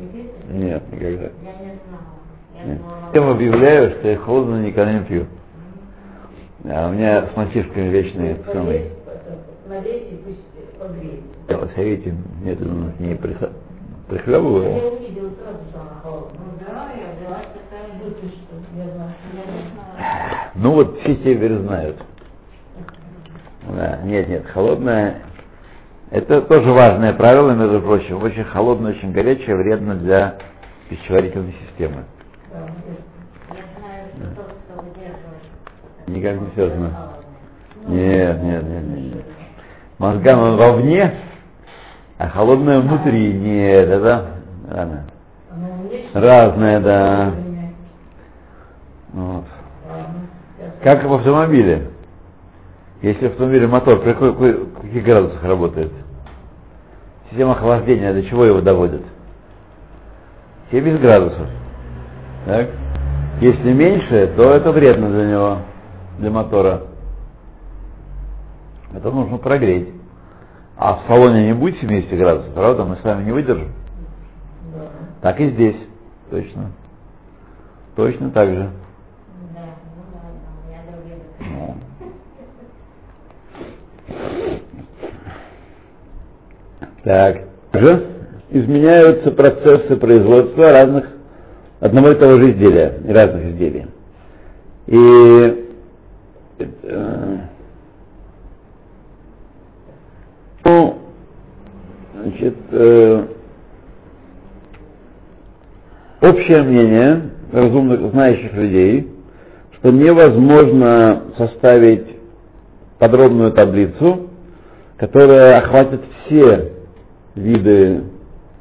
Нет, 0.56 0.82
никогда. 0.90 1.24
Я 1.24 1.52
не 1.52 1.78
знала. 1.86 2.80
Я 3.14 3.20
Нет. 3.20 3.30
объявляю, 3.34 3.90
что 3.98 4.08
я 4.08 4.16
холодно 4.16 4.62
никогда 4.62 4.92
не 4.94 5.04
пью. 5.04 5.26
А 6.64 6.88
у 6.88 6.92
меня 6.92 7.26
с 7.26 7.36
мальчишками 7.36 7.88
вечные 7.90 8.36
самые. 8.52 8.90
Налейте, 9.68 10.16
пусть 10.24 10.78
погреет. 10.78 11.20
Совете 11.74 12.14
медленно 12.42 12.90
к 12.92 13.00
ней 13.00 13.14
прихла- 13.14 13.52
Я 13.52 14.14
прихлебываю. 14.14 14.94
увидела 14.96 15.30
сразу, 15.42 15.58
что 15.70 15.80
она 15.80 16.00
холодная. 16.02 16.40
Ну 16.40 16.66
да, 16.66 16.88
я 16.92 17.14
взяла 17.20 17.40
специально 17.42 18.02
бутыль, 18.02 18.30
что 18.30 18.56
я 18.78 18.84
знала, 18.94 19.10
не. 20.54 20.62
Ну 20.62 20.72
вот 20.72 20.98
все 21.00 21.16
теперь 21.16 21.58
знают. 21.58 21.96
Да, 23.76 23.98
нет, 24.04 24.28
нет, 24.28 24.46
холодное. 24.46 25.16
Это 26.10 26.42
тоже 26.42 26.70
важное 26.70 27.12
правило, 27.14 27.52
между 27.52 27.80
прочим. 27.80 28.22
Очень 28.22 28.44
холодное, 28.44 28.92
очень 28.92 29.12
горячее 29.12 29.56
вредно 29.56 29.96
для 29.96 30.36
пищеварительной 30.88 31.54
системы. 31.66 32.04
Никак 36.06 36.40
не 36.40 36.50
связано. 36.54 37.12
Нет, 37.88 38.42
нет, 38.42 38.62
нет, 38.62 38.84
нет. 38.84 39.14
нет. 39.14 39.24
Мозгам 39.98 40.40
он 40.40 40.56
вовне, 40.56 41.12
а 42.18 42.28
холодное 42.28 42.80
внутри. 42.80 43.32
Нет, 43.32 43.88
это 43.88 44.26
рано. 44.68 45.06
Разное, 46.14 46.80
да. 46.80 47.34
Вот. 49.12 49.44
Как 50.82 51.04
в 51.04 51.12
автомобиле. 51.12 51.90
Если 53.02 53.28
в 53.28 53.32
автомобиле 53.32 53.66
мотор 53.66 54.00
каких 54.86 55.04
градусах 55.04 55.42
работает? 55.42 55.92
Система 57.30 57.52
охлаждения 57.52 58.12
до 58.12 58.22
чего 58.24 58.44
его 58.44 58.60
доводит? 58.60 59.02
70 60.70 61.00
градусов. 61.00 61.48
Так? 62.44 62.70
Если 63.40 63.72
меньше, 63.72 64.32
то 64.36 64.50
это 64.50 64.72
вредно 64.72 65.10
для 65.10 65.26
него, 65.26 65.58
для 66.18 66.30
мотора. 66.30 66.82
Это 68.94 69.10
нужно 69.10 69.38
прогреть. 69.38 69.88
А 70.76 70.94
в 70.96 71.06
салоне 71.06 71.46
не 71.46 71.54
будет 71.54 71.78
70 71.80 72.10
градусов, 72.18 72.54
правда? 72.54 72.84
Мы 72.84 72.96
с 72.96 73.04
вами 73.04 73.24
не 73.24 73.32
выдержим. 73.32 73.72
Да. 74.74 74.88
Так 75.22 75.40
и 75.40 75.50
здесь. 75.50 75.76
Точно. 76.30 76.72
Точно 77.94 78.30
так 78.30 78.48
же. 78.48 78.70
Да, 79.54 79.60
ну 79.96 80.02
ладно, 80.14 80.40
у 80.64 80.68
меня 80.68 80.80
другие 80.90 81.16
были. 81.16 81.48
Ну. 81.50 81.76
Так. 87.06 87.36
Же 87.72 88.04
изменяются 88.50 89.30
процессы 89.30 89.94
производства 89.94 90.72
разных 90.72 91.06
одного 91.78 92.10
и 92.10 92.14
того 92.16 92.32
же 92.42 92.50
изделия, 92.50 93.00
разных 93.06 93.44
изделий. 93.44 93.86
И 94.88 95.66
э, 96.58 97.38
ну, 100.64 100.98
значит, 102.22 102.56
э, 102.72 103.24
общее 106.22 106.62
мнение 106.64 107.30
разумных, 107.52 108.10
знающих 108.10 108.52
людей, 108.52 109.12
что 109.78 109.92
невозможно 109.92 111.22
составить 111.38 112.16
подробную 112.98 113.52
таблицу, 113.52 114.28
которая 114.98 115.58
охватит 115.58 116.00
все 116.24 116.75
виды 117.36 118.02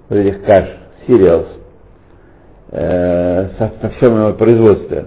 этих 0.09 0.43
каш, 0.43 0.65
cereals, 1.07 1.47
э, 2.71 3.47
со, 3.57 3.71
со 3.81 3.89
всем 3.97 4.17
его 4.17 4.33
производстве. 4.33 5.05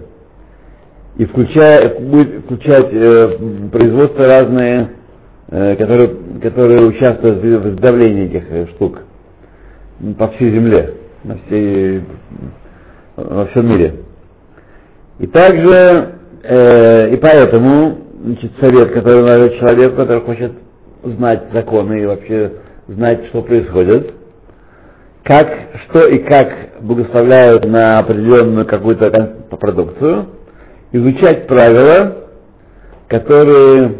И 1.17 1.25
включая, 1.25 1.99
будет 1.99 2.43
включать 2.45 2.87
э, 2.93 3.37
производство 3.71 4.25
разные 4.25 4.89
э, 5.51 5.75
которые, 5.75 6.09
которые 6.41 6.85
участвуют 6.87 7.39
в 7.39 7.45
изготовлении 7.69 8.25
этих 8.25 8.51
э, 8.51 8.67
штук 8.75 8.99
по 10.17 10.27
всей 10.29 10.51
земле, 10.51 10.93
на 11.23 11.37
всей, 11.45 12.03
во 13.15 13.45
всем 13.47 13.67
мире. 13.67 13.95
И 15.19 15.27
также, 15.27 16.15
э, 16.43 17.09
и 17.13 17.17
поэтому, 17.17 17.97
значит, 18.23 18.51
совет, 18.61 18.93
который 18.93 19.25
дает 19.25 19.59
человеку, 19.59 19.97
который 19.97 20.21
хочет 20.21 20.53
знать 21.03 21.43
законы 21.53 22.01
и 22.01 22.05
вообще 22.05 22.53
знать, 22.93 23.27
что 23.27 23.41
происходит, 23.43 24.13
как, 25.23 25.47
что 25.85 26.09
и 26.09 26.19
как 26.19 26.81
благословляют 26.81 27.65
на 27.65 27.99
определенную 27.99 28.65
какую-то 28.65 29.45
продукцию, 29.49 30.27
изучать 30.91 31.45
правила, 31.47 32.29
которые, 33.07 33.97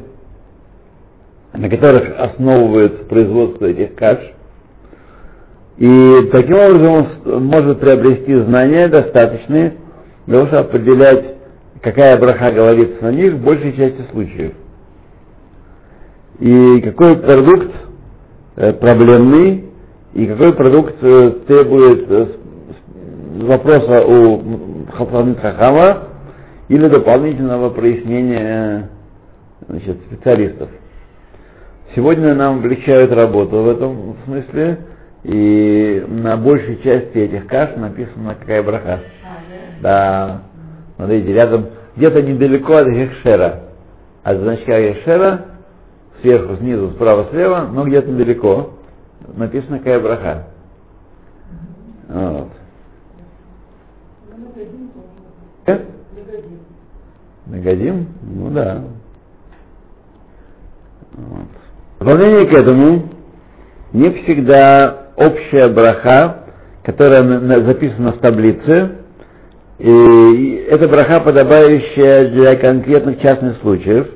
на 1.53 1.69
которых 1.69 2.19
основывается 2.19 3.03
производство 3.05 3.65
этих 3.65 3.95
каш, 3.95 4.17
и 5.77 6.29
таким 6.31 6.55
образом 6.55 7.07
он 7.25 7.45
может 7.45 7.79
приобрести 7.79 8.35
знания 8.35 8.87
достаточные 8.87 9.75
для 10.25 10.39
того, 10.39 10.47
чтобы 10.47 10.67
определять, 10.67 11.35
какая 11.81 12.19
браха 12.19 12.51
говорится 12.51 13.03
на 13.03 13.11
них 13.11 13.35
в 13.35 13.43
большей 13.43 13.73
части 13.77 14.03
случаев. 14.11 14.53
И 16.39 16.81
какой 16.81 17.17
продукт 17.17 17.71
проблемный, 18.79 19.69
и 20.13 20.25
какой 20.25 20.53
продукт 20.53 20.95
э, 21.01 21.31
требует 21.47 22.09
э, 22.09 22.27
вопроса 23.43 24.05
у 24.05 24.85
Хатанит 24.91 25.39
Хахама 25.39 26.09
или 26.67 26.87
дополнительного 26.87 27.69
прояснения 27.69 28.89
значит, 29.67 29.97
специалистов. 30.07 30.69
Сегодня 31.95 32.33
нам 32.35 32.59
облегчают 32.59 33.11
работу 33.11 33.63
в 33.63 33.69
этом 33.69 34.15
смысле, 34.25 34.79
и 35.23 36.03
на 36.07 36.37
большей 36.37 36.77
части 36.83 37.17
этих 37.17 37.47
каш 37.47 37.75
написано 37.75 38.35
какая 38.39 38.63
браха. 38.63 38.99
Да, 39.81 40.41
смотрите, 40.95 41.33
рядом, 41.33 41.67
где-то 41.95 42.21
недалеко 42.21 42.73
от 42.73 42.87
Гехшера, 42.87 43.61
от 44.23 44.37
значка 44.37 44.79
Гехшера, 44.81 45.45
сверху, 46.21 46.55
снизу, 46.57 46.91
справа, 46.91 47.27
слева, 47.31 47.67
но 47.71 47.85
где-то 47.85 48.11
далеко, 48.11 48.71
написано 49.35 49.79
какая 49.79 49.99
браха. 49.99 50.47
Вот. 52.07 52.49
Нагодим? 57.45 58.07
Ну 58.21 58.49
да. 58.51 58.83
Вот. 61.13 61.47
В 61.99 62.05
дополнение 62.05 62.47
к 62.47 62.53
этому, 62.53 63.09
не 63.91 64.09
всегда 64.11 65.09
общая 65.15 65.67
браха, 65.73 66.45
которая 66.83 67.21
записана 67.65 68.13
в 68.13 68.19
таблице, 68.19 68.91
и 69.79 70.67
это 70.69 70.87
браха, 70.87 71.21
подобающая 71.21 72.29
для 72.29 72.55
конкретных 72.55 73.19
частных 73.21 73.59
случаев, 73.61 74.07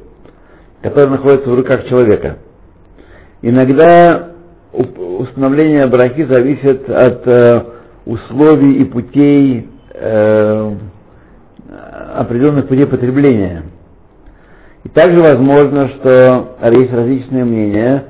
которые 0.84 1.12
находятся 1.12 1.50
в 1.50 1.56
руках 1.56 1.86
человека. 1.88 2.38
Иногда 3.42 4.34
установление 4.74 5.88
брахи 5.88 6.26
зависит 6.26 6.90
от 6.90 7.26
э, 7.26 7.64
условий 8.06 8.82
и 8.82 8.84
путей 8.84 9.70
э, 9.94 10.72
определенных 12.16 12.68
путей 12.68 12.86
потребления. 12.86 13.64
И 14.84 14.90
также 14.90 15.20
возможно, 15.22 15.88
что 15.90 16.58
есть 16.72 16.92
различные 16.92 17.46
мнения, 17.46 18.04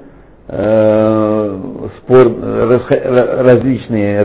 э, 0.48 1.60
спор, 2.00 2.28
различные, 3.46 4.24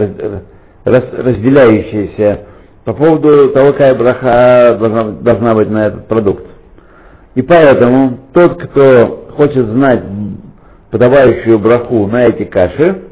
раз, 0.84 1.04
разделяющиеся 1.12 2.40
по 2.84 2.94
поводу 2.94 3.50
того, 3.50 3.72
какая 3.72 3.94
браха 3.94 4.76
должна, 4.78 5.04
должна 5.20 5.54
быть 5.54 5.68
на 5.68 5.88
этот 5.88 6.08
продукт. 6.08 6.47
И 7.34 7.42
поэтому 7.42 8.18
тот, 8.32 8.60
кто 8.62 9.28
хочет 9.36 9.66
знать 9.66 10.02
подавающую 10.90 11.58
браху 11.58 12.06
на 12.06 12.24
эти 12.24 12.44
каши, 12.44 13.04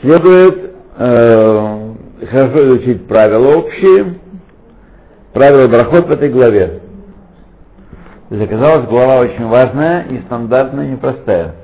следует 0.00 0.72
э, 0.96 1.94
хорошо 2.30 2.68
изучить 2.68 3.06
правила 3.06 3.58
общие, 3.58 4.14
правила 5.32 5.68
брахот 5.68 6.06
в 6.06 6.10
этой 6.10 6.30
главе. 6.30 6.80
То 8.28 8.36
есть 8.36 8.50
оказалась 8.50 8.88
глава 8.88 9.20
очень 9.20 9.46
важная, 9.46 10.04
нестандартная, 10.04 10.86
непростая. 10.88 11.54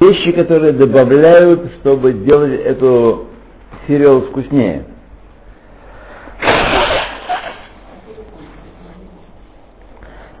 Вещи, 0.00 0.30
которые 0.32 0.72
добавляют, 0.72 1.72
чтобы 1.80 2.12
сделать 2.12 2.60
эту 2.60 3.26
сериал 3.88 4.22
вкуснее. 4.22 4.84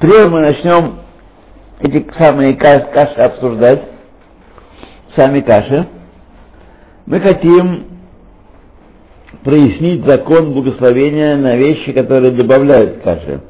Прежде 0.00 0.30
мы 0.30 0.40
начнем 0.40 0.98
эти 1.80 2.06
самые 2.20 2.54
каши 2.54 3.20
обсуждать, 3.20 3.82
сами 5.16 5.40
каши, 5.40 5.88
мы 7.06 7.18
хотим 7.18 7.84
прояснить 9.42 10.06
закон 10.06 10.52
благословения 10.52 11.36
на 11.36 11.56
вещи, 11.56 11.90
которые 11.92 12.30
добавляют 12.30 13.02
каши. 13.02 13.40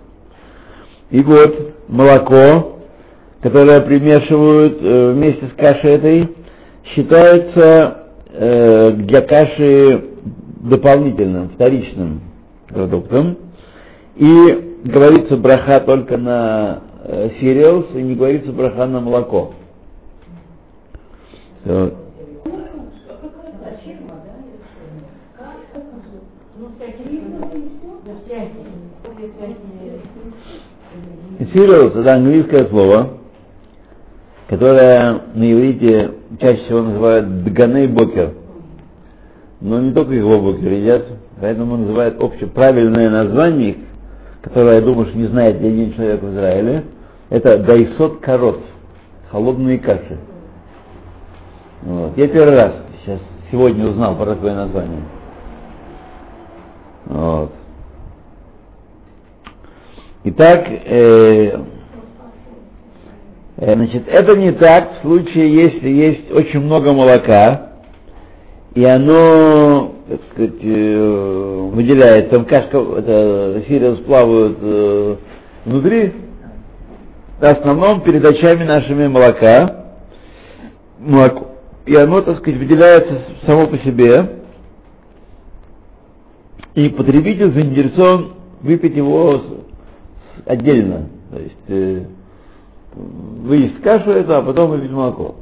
И 1.11 1.21
вот 1.23 1.75
молоко, 1.89 2.79
которое 3.43 3.83
примешивают 3.83 4.79
э, 4.81 5.13
вместе 5.13 5.49
с 5.49 5.53
кашей 5.61 5.91
этой, 5.97 6.29
считается 6.95 8.05
э, 8.33 8.93
для 8.93 9.21
каши 9.21 10.05
дополнительным, 10.63 11.51
вторичным 11.51 12.23
продуктом. 12.69 13.37
И 14.17 14.68
говорится 14.85 15.37
браха 15.37 15.81
только 15.81 16.17
на 16.17 16.81
э, 17.05 17.31
cereals 17.41 17.99
и 17.99 18.03
не 18.03 18.15
говорится 18.15 18.53
браха 18.53 18.87
на 18.87 19.01
молоко. 19.01 19.55
Вот. 21.65 21.95
Cereals 31.55 31.99
это 31.99 32.15
английское 32.15 32.67
слово, 32.67 33.19
которое 34.49 35.21
на 35.35 35.53
иврите 35.53 36.13
чаще 36.41 36.63
всего 36.65 36.83
называют 36.83 37.45
дганей 37.45 37.87
бокер. 37.87 38.35
Но 39.61 39.81
не 39.81 39.93
только 39.93 40.15
его 40.15 40.41
бокер 40.41 40.73
едят, 40.73 41.07
поэтому 41.41 41.77
называют 41.77 42.23
общее 42.23 42.49
правильное 42.49 43.09
название, 43.11 43.77
которое, 44.43 44.77
я 44.77 44.81
думаю, 44.81 45.07
что 45.09 45.19
не 45.19 45.27
знает 45.27 45.61
ни 45.61 45.69
один 45.69 45.95
человек 45.95 46.23
в 46.23 46.33
Израиле, 46.33 46.85
это 47.31 47.59
дайсот 47.59 48.21
корот, 48.21 48.61
холодные 49.31 49.79
каши. 49.79 50.19
Вот. 51.83 52.17
Я 52.17 52.29
первый 52.29 52.55
раз 52.55 52.73
сейчас 53.05 53.21
сегодня 53.51 53.87
узнал 53.87 54.17
про 54.17 54.27
такое 54.27 54.55
название. 54.55 55.03
Вот. 57.07 57.53
Итак, 60.25 60.67
э, 60.69 61.63
э, 63.57 63.75
значит, 63.75 64.09
это 64.09 64.37
не 64.37 64.53
так 64.53 64.99
в 64.99 65.03
случае, 65.03 65.55
если 65.55 65.89
есть 65.89 66.31
очень 66.33 66.61
много 66.61 66.93
молока, 66.93 67.73
и 68.75 68.85
оно, 68.85 69.15
так 70.09 70.21
сказать, 70.33 70.55
э, 70.63 71.71
выделяет, 71.73 72.31
там 72.31 72.47
кашка, 72.47 72.79
это, 72.79 73.63
сириус 73.69 73.99
плавают 74.01 74.59
э, 74.61 75.17
внутри, 75.67 76.13
в 77.39 77.43
основном 77.45 78.01
передачами 78.01 78.65
нашими 78.65 79.07
молока, 79.07 79.85
молоко, 80.99 81.49
и 81.85 81.95
оно, 81.95 82.23
так 82.23 82.39
сказать, 82.39 82.59
выделяется 82.59 83.21
само 83.45 83.67
по 83.67 83.79
себе, 83.79 84.43
и 86.75 86.89
потребитель 86.89 87.53
заинтересован 87.53 88.33
выпить 88.63 88.97
его 88.97 89.43
отдельно. 90.47 91.09
То 91.31 91.39
есть 91.39 91.55
э, 91.69 92.05
выесть 92.95 93.81
кашу 93.83 94.11
эту, 94.11 94.37
а 94.37 94.43
потом 94.43 94.71
выпить 94.71 94.91
молоко. 94.91 95.37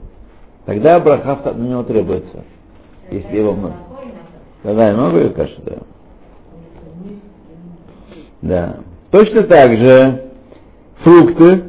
Тогда 0.64 0.98
браха 0.98 1.52
на 1.52 1.62
него 1.62 1.82
требуется. 1.84 2.44
Если 3.10 3.36
его 3.36 3.52
много. 3.52 3.76
Тогда 4.66 4.92
много 4.94 5.28
каши, 5.28 5.62
да. 5.64 5.76
Да. 8.42 8.76
Точно 9.12 9.44
так 9.44 9.70
же 9.78 10.22
фрукты, 11.04 11.62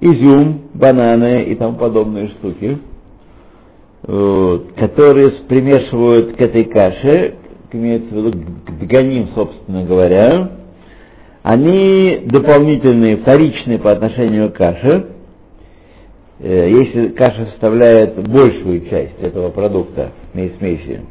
изюм, 0.00 0.62
бананы 0.72 1.42
и 1.42 1.54
тому 1.56 1.76
подобные 1.76 2.28
штуки, 2.28 2.78
вот, 4.04 4.72
которые 4.78 5.30
примешивают 5.46 6.36
к 6.36 6.40
этой 6.40 6.64
каше, 6.64 7.34
имеется 7.70 8.14
в 8.14 8.16
виду 8.16 8.38
к 8.64 8.78
дганим, 8.78 9.28
собственно 9.34 9.84
говоря, 9.84 10.52
они 11.42 12.22
дополнительные, 12.24 13.18
вторичные 13.18 13.78
по 13.78 13.92
отношению 13.92 14.50
к 14.50 14.54
каше. 14.54 15.04
Э, 16.38 16.66
Если 16.70 17.08
каша 17.08 17.44
составляет 17.50 18.14
большую 18.26 18.88
часть 18.88 19.20
этого 19.20 19.50
продукта, 19.50 20.12
смеси, 20.32 21.02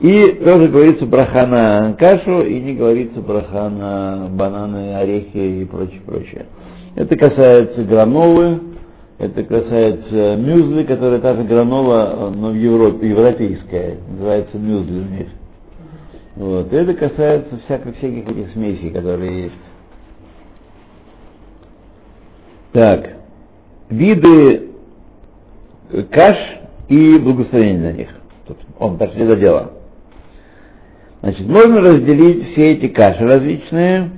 и 0.00 0.22
тоже 0.42 0.68
говорится 0.68 1.04
браха 1.04 1.46
на 1.46 1.92
кашу, 1.92 2.40
и 2.40 2.58
не 2.58 2.74
говорится 2.74 3.20
браха 3.20 3.68
на 3.68 4.28
бананы, 4.30 4.94
орехи 4.94 5.60
и 5.60 5.64
прочее, 5.66 6.00
прочее. 6.06 6.46
Это 6.96 7.16
касается 7.16 7.84
гранолы, 7.84 8.60
это 9.18 9.42
касается 9.44 10.36
мюзли, 10.36 10.84
которая 10.84 11.20
та 11.20 11.34
же 11.34 11.44
гранола, 11.44 12.32
но 12.34 12.48
в 12.50 12.54
Европе, 12.54 13.10
европейская, 13.10 13.98
называется 14.10 14.56
мюзли 14.56 15.00
у 15.00 15.04
них. 15.04 15.28
Вот. 16.36 16.72
Это 16.72 16.94
касается 16.94 17.58
всяких, 17.66 17.96
всяких 17.98 18.26
этих 18.26 18.52
смесей, 18.52 18.90
которые 18.90 19.42
есть. 19.44 19.54
Так, 22.72 23.16
виды 23.90 24.70
каш 26.10 26.36
и 26.88 27.18
благословение 27.18 27.92
на 27.92 27.96
них. 27.96 28.08
Он 28.78 28.96
дошли 28.96 29.26
до 29.26 29.36
дела. 29.36 29.72
Значит, 31.22 31.46
можно 31.46 31.80
разделить 31.80 32.52
все 32.52 32.72
эти 32.72 32.88
каши 32.88 33.22
различные, 33.22 34.10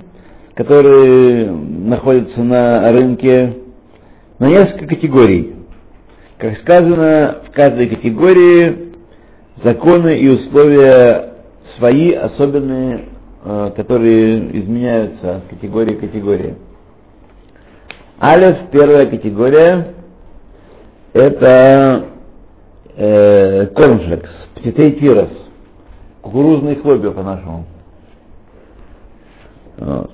которые 0.55 1.51
находятся 1.51 2.41
на 2.41 2.87
рынке, 2.91 3.57
на 4.39 4.47
несколько 4.47 4.87
категорий. 4.87 5.53
Как 6.37 6.57
сказано, 6.59 7.41
в 7.47 7.51
каждой 7.51 7.89
категории 7.89 8.93
законы 9.63 10.17
и 10.17 10.29
условия 10.29 11.33
свои, 11.77 12.13
особенные, 12.13 13.05
э, 13.43 13.71
которые 13.75 14.59
изменяются 14.61 15.37
от 15.37 15.47
категории 15.47 15.95
к 15.95 15.99
категории. 16.01 16.55
Алиф, 18.21 18.69
первая 18.71 19.07
категория, 19.07 19.93
это 21.13 22.05
э, 22.95 23.65
корнфлекс, 23.75 24.29
птитей 24.55 24.93
тирос, 24.93 25.29
кукурузные 26.23 26.77
хлопья 26.77 27.11
по-нашему. 27.11 27.65
Вот. 29.77 30.11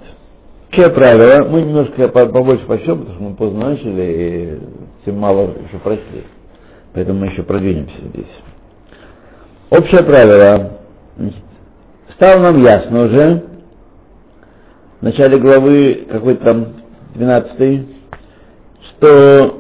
Общее 0.69 0.89
правило, 0.93 1.49
мы 1.49 1.61
немножко 1.61 2.07
побольше 2.09 2.65
пощем, 2.65 2.99
потому 2.99 3.15
что 3.15 3.23
мы 3.23 3.35
поздно 3.35 3.69
начали 3.69 4.03
и 4.03 5.05
тем 5.05 5.17
мало 5.17 5.53
еще 5.67 5.77
прочли. 5.83 6.23
Поэтому 6.93 7.19
мы 7.19 7.27
еще 7.27 7.43
продвинемся 7.43 7.97
здесь. 8.13 8.25
Общее 9.69 10.03
правило. 10.03 10.79
Стало 12.15 12.41
нам 12.41 12.57
ясно 12.57 12.99
уже 12.99 13.43
в 14.99 15.03
начале 15.03 15.37
главы 15.39 16.07
какой-то 16.09 16.43
там 16.43 16.67
12 17.15 17.87
что 18.81 19.59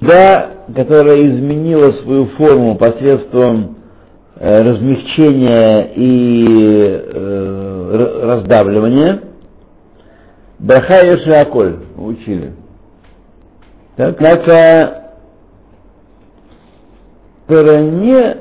да, 0.00 0.50
которая 0.74 1.26
изменила 1.28 1.92
свою 2.02 2.26
форму 2.36 2.76
посредством 2.76 3.76
э, 4.36 4.62
размягчения 4.62 5.92
и 5.94 6.44
э, 7.14 8.20
раздавливания, 8.22 9.20
Браха 10.58 11.06
и 11.06 11.16
Шиаколь 11.24 11.76
учили. 11.96 12.52
Так, 13.96 14.14
однако, 14.16 15.02
которая 17.46 17.82
не 17.82 18.36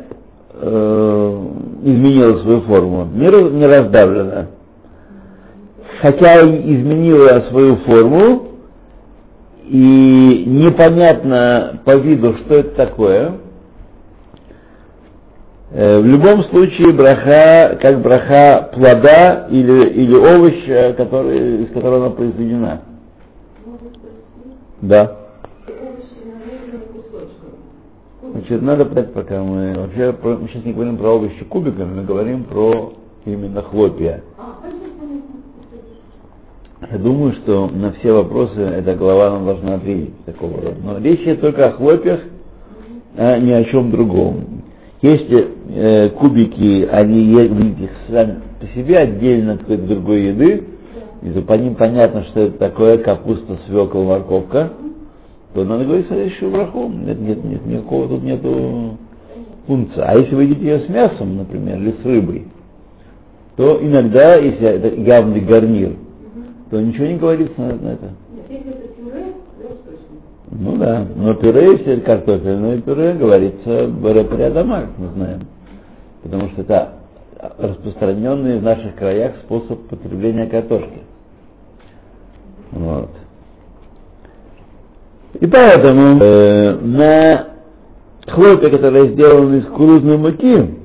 э, 0.53 1.47
изменила 1.83 2.41
свою 2.41 2.61
форму, 2.61 3.05
не, 3.13 3.25
не 3.25 3.65
раздавлена, 3.65 4.47
хотя 6.01 6.41
изменила 6.41 7.49
свою 7.49 7.77
форму, 7.77 8.47
и 9.65 10.43
непонятно 10.47 11.79
по 11.85 11.95
виду, 11.95 12.35
что 12.39 12.55
это 12.55 12.75
такое, 12.75 13.33
в 15.71 16.05
любом 16.05 16.43
случае 16.45 16.91
браха, 16.91 17.77
как 17.81 18.01
браха 18.01 18.71
плода 18.73 19.47
или, 19.49 19.89
или 19.89 20.15
овоща, 20.15 20.93
который, 20.97 21.63
из 21.63 21.71
которого 21.71 22.07
она 22.07 22.09
произведена. 22.09 22.81
Да. 24.81 25.17
Значит, 28.31 28.61
надо 28.61 28.85
понять, 28.85 29.13
пока 29.13 29.41
мы 29.41 29.73
вообще 29.75 30.13
мы 30.23 30.47
сейчас 30.49 30.65
не 30.65 30.73
говорим 30.73 30.97
про 30.97 31.11
овощи 31.11 31.43
кубиками, 31.45 31.99
мы 31.99 32.03
говорим 32.03 32.43
про 32.45 32.93
именно 33.25 33.61
хлопья. 33.61 34.23
Я 36.89 36.97
думаю, 36.97 37.33
что 37.33 37.67
на 37.67 37.91
все 37.93 38.11
вопросы 38.11 38.59
эта 38.59 38.95
глава 38.95 39.31
нам 39.31 39.45
должна 39.45 39.75
ответить 39.75 40.25
такого 40.25 40.61
рода. 40.61 40.75
Но 40.83 40.97
речь 40.97 41.21
идет 41.21 41.39
только 41.39 41.67
о 41.67 41.71
хлопьях, 41.73 42.21
а 43.15 43.37
ни 43.37 43.51
о 43.51 43.63
чем 43.65 43.91
другом. 43.91 44.60
Если 45.01 45.47
э, 45.69 46.09
кубики, 46.09 46.87
они 46.91 47.23
видите 47.23 47.89
сами 48.07 48.39
по 48.59 48.67
себе 48.67 48.97
отдельно 48.97 49.53
от 49.53 49.61
какой-то 49.61 49.83
другой 49.83 50.25
еды, 50.27 50.63
и 51.23 51.41
по 51.41 51.53
ним 51.53 51.75
понятно, 51.75 52.23
что 52.25 52.41
это 52.41 52.57
такое 52.59 52.99
капуста, 52.99 53.57
свекла, 53.67 54.03
морковка, 54.03 54.73
то 55.53 55.63
надо 55.63 55.85
говорить 55.85 56.07
следующую 56.07 56.51
браху. 56.51 56.87
Нет, 56.87 57.19
нет, 57.19 57.43
нет, 57.43 57.65
никакого 57.65 58.07
тут 58.09 58.23
нету 58.23 58.97
пункта. 59.65 60.05
А 60.05 60.17
если 60.17 60.35
вы 60.35 60.43
едите 60.43 60.65
ее 60.65 60.79
с 60.81 60.89
мясом, 60.89 61.35
например, 61.35 61.77
или 61.77 61.95
с 62.01 62.05
рыбой, 62.05 62.45
то 63.55 63.79
иногда, 63.81 64.35
если 64.35 64.67
это 64.67 64.87
явный 64.87 65.41
гарнир, 65.41 65.95
то 66.69 66.79
ничего 66.79 67.07
не 67.07 67.17
говорится 67.17 67.59
на 67.59 67.89
это. 67.89 68.11
Ну 70.51 70.75
да, 70.75 71.07
но 71.15 71.33
пюре, 71.35 71.77
если 71.77 72.01
картофельное 72.01 72.81
пюре, 72.81 73.13
говорится 73.13 73.87
бараприадама, 73.87 74.87
мы 74.97 75.07
знаем. 75.15 75.47
Потому 76.23 76.49
что 76.49 76.61
это 76.61 76.93
распространенный 77.57 78.59
в 78.59 78.63
наших 78.63 78.95
краях 78.95 79.35
способ 79.45 79.79
потребления 79.87 80.47
картошки. 80.47 80.99
Вот. 82.71 83.09
И 85.39 85.47
поэтому 85.47 86.21
э, 86.21 86.75
на 86.81 87.47
хлопья, 88.27 88.69
которые 88.69 89.13
сделаны 89.13 89.59
из 89.59 89.65
кукурузной 89.67 90.17
муки, 90.17 90.75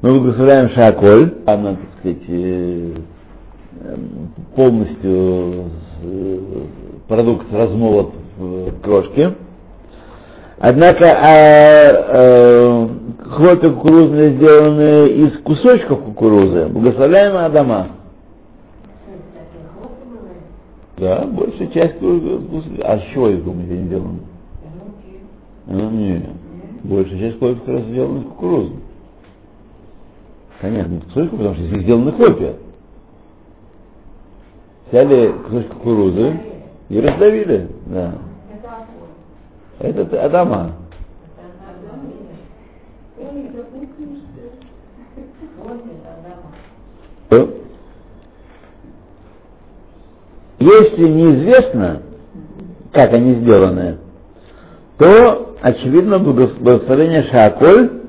мы 0.00 0.18
благословляем 0.18 0.70
шаколь, 0.70 1.34
она, 1.44 1.72
так 1.72 1.88
сказать, 1.98 2.22
э, 2.28 2.94
полностью 4.56 5.64
э, 6.02 6.38
продукт 7.06 7.46
размолот 7.52 8.14
в 8.40 8.80
крошке. 8.80 9.34
Однако 10.58 11.06
а, 11.06 11.28
а, 11.92 12.88
хлопья 13.30 13.70
кукурузные 13.70 14.36
сделаны 14.36 15.08
из 15.08 15.42
кусочков 15.42 16.02
кукурузы, 16.02 16.66
благословляемая 16.66 17.46
Адама. 17.46 17.88
Да, 20.98 21.24
большая 21.24 21.68
часть 21.68 21.96
а 22.02 22.96
еще 22.96 23.34
из 23.34 23.42
думаете, 23.42 23.78
не 23.78 23.86
сделаны? 23.86 24.18
Ну, 25.66 25.90
не. 25.90 26.22
Большая 26.84 27.18
часть 27.18 27.38
хлопьев 27.38 27.60
как 27.64 27.74
раз 27.74 27.84
сделана 27.84 28.18
из 28.18 28.24
кукурузы. 28.24 28.72
Конечно, 30.60 31.00
кусочков, 31.00 31.38
потому 31.38 31.54
что 31.54 31.64
здесь 31.64 31.82
сделаны 31.82 32.12
хлопья 32.12 32.54
взяли 34.90 35.32
кусочек 35.46 35.72
кукурузы 35.74 36.40
и 36.88 37.00
раздавили. 37.00 37.68
Да. 37.86 38.14
Это 39.80 40.24
Адама. 40.24 40.72
Если 50.58 51.08
неизвестно, 51.08 52.02
как 52.92 53.14
они 53.14 53.34
сделаны, 53.36 53.96
то 54.98 55.56
очевидно 55.62 56.18
благословение 56.18 57.24
Шаколь, 57.24 58.02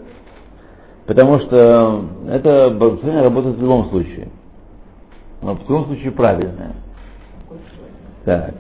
потому 1.08 1.40
что 1.40 2.06
это 2.30 2.70
благословение 2.72 3.24
работает 3.24 3.56
в 3.56 3.62
любом 3.62 3.90
случае 3.90 4.28
но 5.42 5.56
в 5.56 5.60
таком 5.60 5.86
случае 5.86 6.12
правильное. 6.12 6.76
Так. 8.26 8.54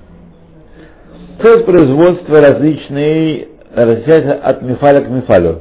Цель 1.41 1.63
производства 1.63 2.39
различные 2.39 3.47
различается 3.73 4.33
от 4.33 4.61
мифаля 4.61 5.01
к 5.01 5.09
мифалю, 5.09 5.59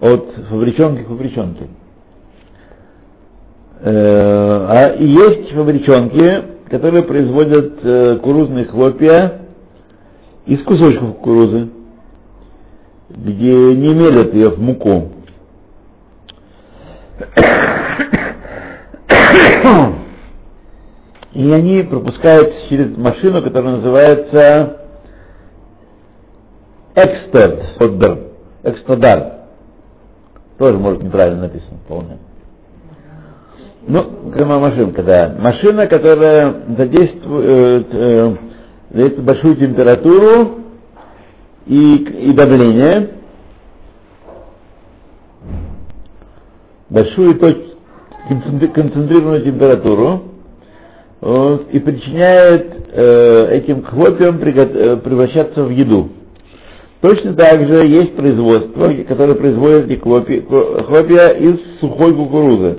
от 0.00 0.34
фабричонки 0.48 1.02
к 1.02 1.08
фабричонке. 1.08 1.68
Э, 3.82 4.66
а 4.68 4.96
есть 4.98 5.52
фабричонки, 5.52 6.44
которые 6.70 7.04
производят 7.04 7.78
э, 7.84 8.16
кукурузные 8.16 8.64
хлопья 8.64 9.42
из 10.46 10.60
кусочков 10.64 11.16
кукурузы, 11.18 11.68
где 13.10 13.52
не 13.52 13.94
мелят 13.94 14.34
ее 14.34 14.50
в 14.50 14.60
муку. 14.60 15.12
И 21.32 21.48
они 21.52 21.84
пропускают 21.84 22.52
через 22.68 22.96
машину, 22.96 23.40
которая 23.40 23.76
называется 23.76 24.79
Экстод, 27.04 27.60
Экстодар. 28.62 29.32
Тоже, 30.58 30.76
может, 30.78 31.02
неправильно 31.02 31.42
написано 31.42 31.78
вполне. 31.84 32.18
Ну, 33.86 34.30
машинка, 34.60 35.02
да. 35.02 35.34
Машина, 35.38 35.86
которая 35.86 36.54
задействует, 36.76 37.86
э, 37.92 38.36
задействует 38.90 39.24
большую 39.26 39.56
температуру 39.56 40.58
и, 41.66 41.96
и 41.96 42.32
давление, 42.34 43.10
большую 46.90 47.38
точку, 47.38 47.78
концентрированную 48.74 49.42
температуру, 49.44 50.22
вот, 51.22 51.68
и 51.70 51.78
причиняет 51.78 52.90
э, 52.92 53.48
этим 53.52 53.82
хлопьям 53.84 54.36
э, 54.42 54.96
превращаться 54.96 55.62
в 55.64 55.70
еду. 55.70 56.10
Точно 57.00 57.32
так 57.32 57.66
же 57.66 57.86
есть 57.88 58.14
производство, 58.14 58.92
которое 59.08 59.34
производит 59.34 60.02
хлопья, 60.02 61.28
из 61.32 61.78
сухой 61.80 62.14
кукурузы, 62.14 62.78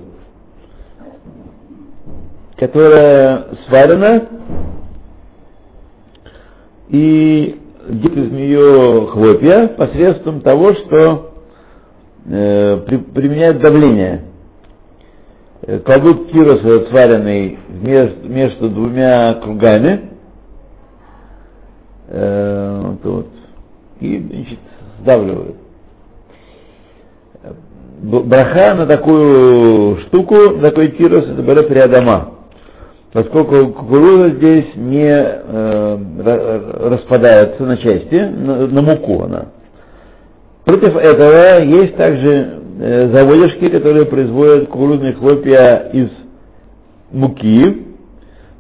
которая 2.58 3.48
сварена 3.68 4.28
и 6.90 7.60
делает 7.90 8.18
из 8.18 8.32
нее 8.32 9.08
хлопья 9.08 9.68
посредством 9.70 10.42
того, 10.42 10.68
что 10.68 11.32
э, 12.28 12.78
при, 12.86 12.98
применяют 12.98 13.60
давление. 13.60 14.26
Э, 15.64 15.80
кладут 15.80 16.32
кирос 16.32 16.62
сваренный 16.90 17.58
между, 17.70 18.30
между 18.30 18.70
двумя 18.70 19.34
кругами, 19.36 20.12
э, 22.08 22.96
вот, 23.04 23.28
и 24.02 24.20
значит, 24.20 24.60
сдавливают. 25.02 25.56
Браха 28.02 28.74
на 28.74 28.88
такую 28.88 29.98
штуку, 30.08 30.36
на 30.58 30.70
такой 30.70 30.90
тирос, 30.90 31.24
это 31.24 31.42
берет 31.42 31.70
рядома. 31.70 32.34
Поскольку 33.14 33.74
кукуруза 33.74 34.30
здесь 34.32 34.74
не 34.76 35.06
э, 35.06 35.98
распадается 36.90 37.64
на 37.64 37.78
части, 37.78 38.16
на, 38.16 38.68
на 38.68 38.82
муку 38.82 39.24
она. 39.24 39.50
Против 40.66 40.96
этого 40.96 41.62
есть 41.64 41.96
также 41.98 42.62
э, 42.80 43.16
заводишки, 43.16 43.70
которые 43.70 44.06
производят 44.06 44.70
кукурузные 44.70 45.14
хлопья 45.14 45.90
из 45.92 46.10
муки. 47.12 47.86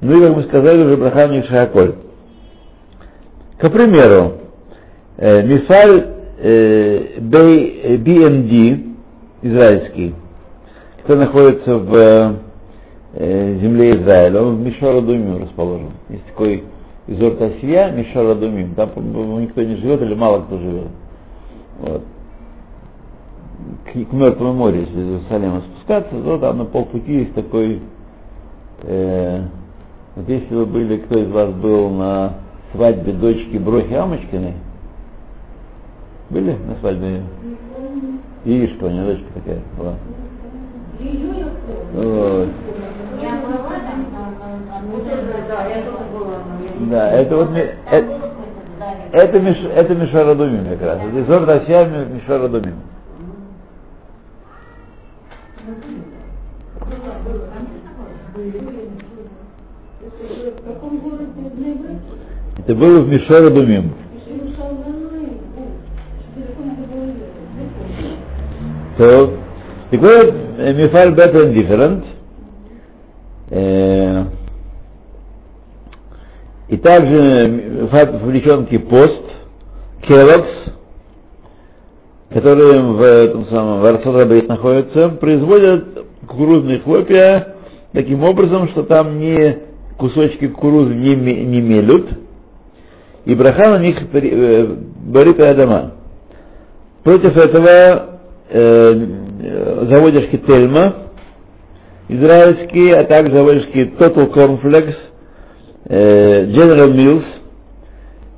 Ну 0.01 0.19
и, 0.19 0.23
как 0.23 0.35
мы 0.35 0.43
сказали, 0.43 0.83
уже 0.83 0.97
браха 0.97 1.43
шаколь. 1.43 1.95
К 3.57 3.69
примеру, 3.69 4.40
Мифаль 5.17 6.07
э, 6.39 7.19
BMD 7.19 8.95
израильский, 9.41 10.15
который 11.01 11.25
находится 11.25 11.77
в 11.77 12.35
э, 13.13 13.57
земле 13.59 13.91
Израиля, 13.91 14.41
он 14.41 14.55
в 14.57 14.65
Мишорадумим 14.65 15.41
расположен. 15.43 15.91
Есть 16.09 16.25
такой 16.27 16.63
изор 17.07 17.35
Тасия, 17.35 17.91
Мишорадумим. 17.91 18.75
Там 18.75 18.89
никто 19.41 19.61
не 19.61 19.75
живет 19.75 20.01
или 20.01 20.15
мало 20.15 20.41
кто 20.43 20.57
живет. 20.57 20.87
Вот. 21.79 22.03
К, 23.85 24.09
к 24.09 24.13
Мертвому 24.13 24.53
морю, 24.53 24.81
если 24.81 24.99
из 24.99 25.07
Иерусалима 25.07 25.61
спускаться, 25.61 26.21
то 26.23 26.37
там 26.37 26.59
на 26.59 26.65
полпути 26.65 27.13
есть 27.19 27.33
такой 27.33 27.81
э, 28.83 29.41
вот 30.15 30.27
если 30.27 30.53
вы 30.53 30.65
были, 30.65 30.97
кто 30.97 31.19
из 31.19 31.29
вас 31.29 31.53
был 31.53 31.89
на 31.89 32.33
свадьбе 32.73 33.13
дочки 33.13 33.57
Брохи 33.57 33.93
Амочкиной, 33.93 34.55
были 36.31 36.57
на 36.67 36.75
свадьбе? 36.79 37.21
Иришка, 38.45 38.85
у 38.85 38.89
нее 38.89 39.05
дочка 39.05 39.25
такая 39.35 39.59
была. 39.77 39.95
Да, 46.89 47.11
это 47.11 47.37
вот 47.37 47.49
это, 47.51 48.07
это, 49.11 49.39
Миш, 49.39 49.57
это 49.75 49.95
Мишарадумим 49.95 50.65
как 50.65 50.81
раз. 50.81 50.99
Это 51.01 51.21
Изор 51.21 51.45
Дасия 51.45 51.85
Мишарадумим. 51.85 52.75
Это 62.57 62.75
было 62.75 63.01
в 63.01 63.09
Мишарадумим. 63.09 63.93
Mifal 69.91 71.15
better 71.15 71.45
and 71.45 71.53
different, 71.55 72.05
э, 73.49 74.25
и 76.69 76.77
также 76.77 77.87
вовлеченки 77.91 78.77
пост, 78.77 79.23
келокс, 80.03 80.49
которые 82.29 82.81
в 82.81 83.01
этом 83.01 83.45
самом 83.47 83.81
в 83.81 83.85
Арсадабрит 83.85 84.47
находятся, 84.47 85.09
производят 85.09 86.05
кукурузные 86.27 86.79
хлопья 86.79 87.55
таким 87.91 88.23
образом, 88.23 88.69
что 88.69 88.83
там 88.83 89.19
не 89.19 89.57
кусочки 89.97 90.47
кукурузы 90.47 90.93
не, 90.93 91.15
не 91.15 91.59
мелют, 91.61 92.07
и 93.25 93.35
браха 93.35 93.71
на 93.71 93.79
них 93.79 93.97
э, 94.13 94.75
борит 95.05 95.37
дома. 95.57 95.93
Против 97.03 97.35
этого 97.35 97.67
э, 97.67 98.10
заводишки 98.51 100.37
Тельма, 100.37 100.95
израильские, 102.09 102.93
а 102.99 103.05
также 103.05 103.35
заводишки 103.35 103.93
Total 103.97 104.31
Cornflakes, 104.31 104.95
э, 105.85 106.45
General 106.47 106.91
Mills, 106.93 107.23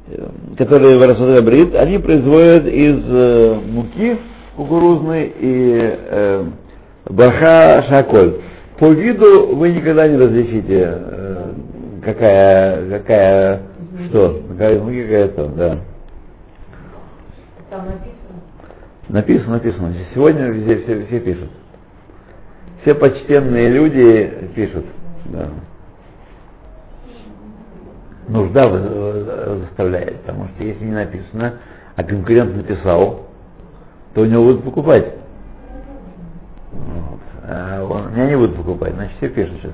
э, 0.07 0.27
которые 0.57 0.99
в 0.99 1.01
Расадабрид, 1.01 1.75
они 1.75 1.97
производят 1.97 2.67
из 2.67 2.99
э, 3.07 3.59
муки 3.71 4.17
кукурузной 4.55 5.33
и 5.39 5.79
э, 5.81 6.45
баха 7.09 7.83
шаколь. 7.89 8.41
По 8.77 8.87
виду 8.89 9.55
вы 9.55 9.71
никогда 9.71 10.07
не 10.07 10.17
различите, 10.17 10.93
э, 10.95 11.51
какая, 12.03 12.89
какая, 12.89 13.61
что, 14.09 14.41
какая 14.49 14.79
муки, 14.79 15.01
какая 15.03 15.27
то, 15.29 15.45
да. 15.47 15.77
Там 17.71 17.85
написано 17.85 18.12
Написано, 19.13 19.53
написано. 19.53 19.93
Сегодня 20.15 20.47
везде 20.47 20.81
все, 20.81 21.05
все 21.05 21.19
пишут. 21.19 21.51
Все 22.81 22.95
почтенные 22.95 23.69
люди 23.69 24.49
пишут. 24.55 24.85
Да. 25.25 25.49
Нужда 28.27 28.69
заставляет, 29.59 30.21
потому 30.21 30.47
что 30.47 30.63
если 30.63 30.83
не 30.83 30.93
написано, 30.93 31.59
а 31.95 32.03
конкурент 32.03 32.55
написал, 32.55 33.27
то 34.15 34.21
у 34.21 34.25
него 34.25 34.45
будут 34.45 34.63
покупать. 34.63 35.13
Вот. 36.71 37.19
А 37.47 37.83
он, 37.87 38.13
меня 38.13 38.29
не 38.29 38.35
будут 38.35 38.55
покупать, 38.55 38.95
значит 38.95 39.15
все 39.17 39.29
пишут 39.29 39.57
сейчас. 39.61 39.73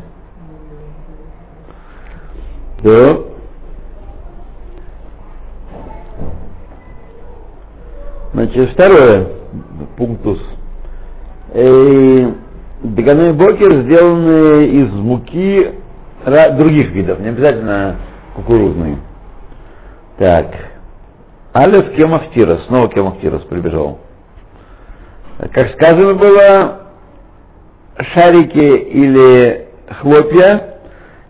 Да. 2.84 3.29
Значит, 8.34 8.72
второе, 8.74 9.28
пунктус. 9.98 10.40
Даганой 11.52 13.34
бокер 13.34 13.82
сделаны 13.84 14.66
из 14.68 14.90
муки 14.94 15.74
других 16.58 16.92
видов, 16.92 17.20
не 17.20 17.30
обязательно 17.30 17.96
кукурузные. 18.36 18.98
Так. 20.18 20.48
Алев 21.54 21.96
Кемахтирос, 21.96 22.68
снова 22.68 22.90
Кемахтирос 22.90 23.42
прибежал. 23.46 24.00
Как 25.52 25.72
сказано 25.72 26.14
было, 26.14 26.82
шарики 28.14 28.78
или 28.90 29.68
хлопья, 30.02 30.76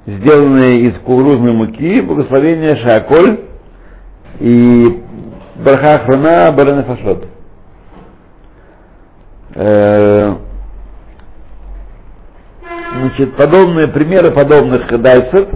сделанные 0.05 0.89
из 0.89 0.93
кукурузной 0.99 1.53
муки, 1.53 2.01
благословение 2.01 2.75
Шаколь, 2.77 3.39
и 4.39 5.03
Браха 5.63 5.95
Ахрона 5.95 6.51
Баранефашот. 6.53 7.27
Э, 9.55 10.35
значит, 12.97 13.35
подобные 13.35 13.87
примеры 13.87 14.31
подобных 14.31 14.87
дайсов 15.01 15.49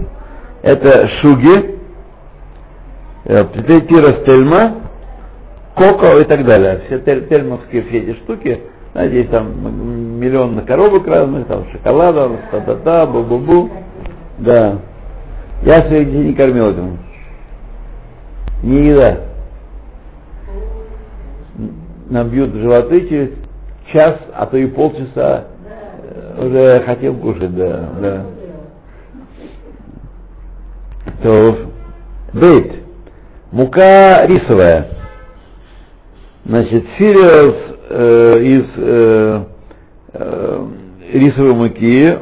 это 0.62 1.08
шуги, 1.20 1.78
э, 3.24 3.44
тира 3.54 4.22
стельма, 4.22 4.82
коко 5.74 6.18
и 6.18 6.24
так 6.24 6.44
далее. 6.44 6.82
Все 6.86 6.98
тельмовские 6.98 7.82
все 7.84 7.98
эти 8.00 8.18
штуки, 8.20 8.60
знаете, 8.92 9.16
есть 9.16 9.30
там 9.30 10.18
миллион 10.20 10.66
коробок 10.66 11.06
разных, 11.06 11.46
там 11.46 11.64
шоколадов, 11.72 12.32
та-та-та, 12.50 13.06
бу-бу-бу. 13.06 13.70
Да. 14.38 14.80
Я 15.62 15.78
своих 15.86 16.10
детей 16.10 16.28
не 16.28 16.34
кормил 16.34 16.70
этим. 16.70 16.98
Не 18.62 18.88
еда. 18.88 19.33
Нам 22.14 22.28
бьют 22.28 22.50
в 22.50 22.60
животы 22.60 23.08
через 23.08 23.30
час, 23.92 24.20
а 24.36 24.46
то 24.46 24.56
и 24.56 24.66
полчаса 24.66 25.46
э, 26.04 26.46
уже 26.46 26.84
хотел 26.84 27.16
кушать, 27.16 27.52
да, 27.56 27.88
да. 28.00 28.26
То, 31.24 31.58
бейт. 32.32 32.72
Мука 33.50 34.26
рисовая. 34.26 34.90
Значит, 36.44 36.84
cereals 37.00 37.78
э, 37.88 38.42
из 38.44 38.64
э, 38.76 39.44
э, 40.12 40.66
рисовой 41.14 41.54
муки, 41.54 42.16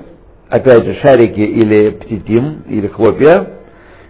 опять 0.48 0.84
же, 0.84 0.94
шарики 1.02 1.40
или 1.40 1.90
птитим, 1.90 2.62
или 2.66 2.86
хлопья, 2.86 3.46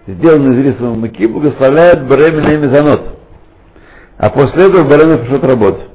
сделанные 0.07 0.61
из 0.61 0.67
рисовой 0.67 0.97
муки, 0.97 1.27
благословляют 1.27 2.03
беременный 2.03 2.69
мезонот. 2.69 3.22
А 4.23 4.31
после 4.31 4.67
этого 4.67 4.85
беременный 4.85 5.19
пошел 5.19 5.41
работать. 5.41 5.89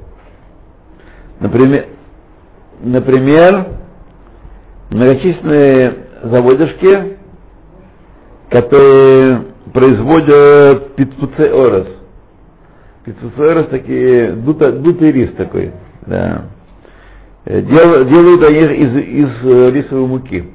Например, 1.39 1.85
например, 2.81 3.67
многочисленные 4.89 5.97
заводишки, 6.23 7.17
которые 8.49 9.45
производят 9.71 10.95
пиццуцеорос. 10.95 11.87
Пиццуцеорос 13.05 13.67
такие, 13.67 14.33
дута, 14.33 14.73
дутый 14.73 15.13
рис 15.13 15.31
такой. 15.37 15.71
Да. 16.05 16.47
Дел, 17.45 18.09
делают 18.09 18.43
они 18.43 18.59
из, 18.75 18.95
из 18.97 19.53
э, 19.53 19.71
рисовой 19.71 20.05
муки. 20.05 20.51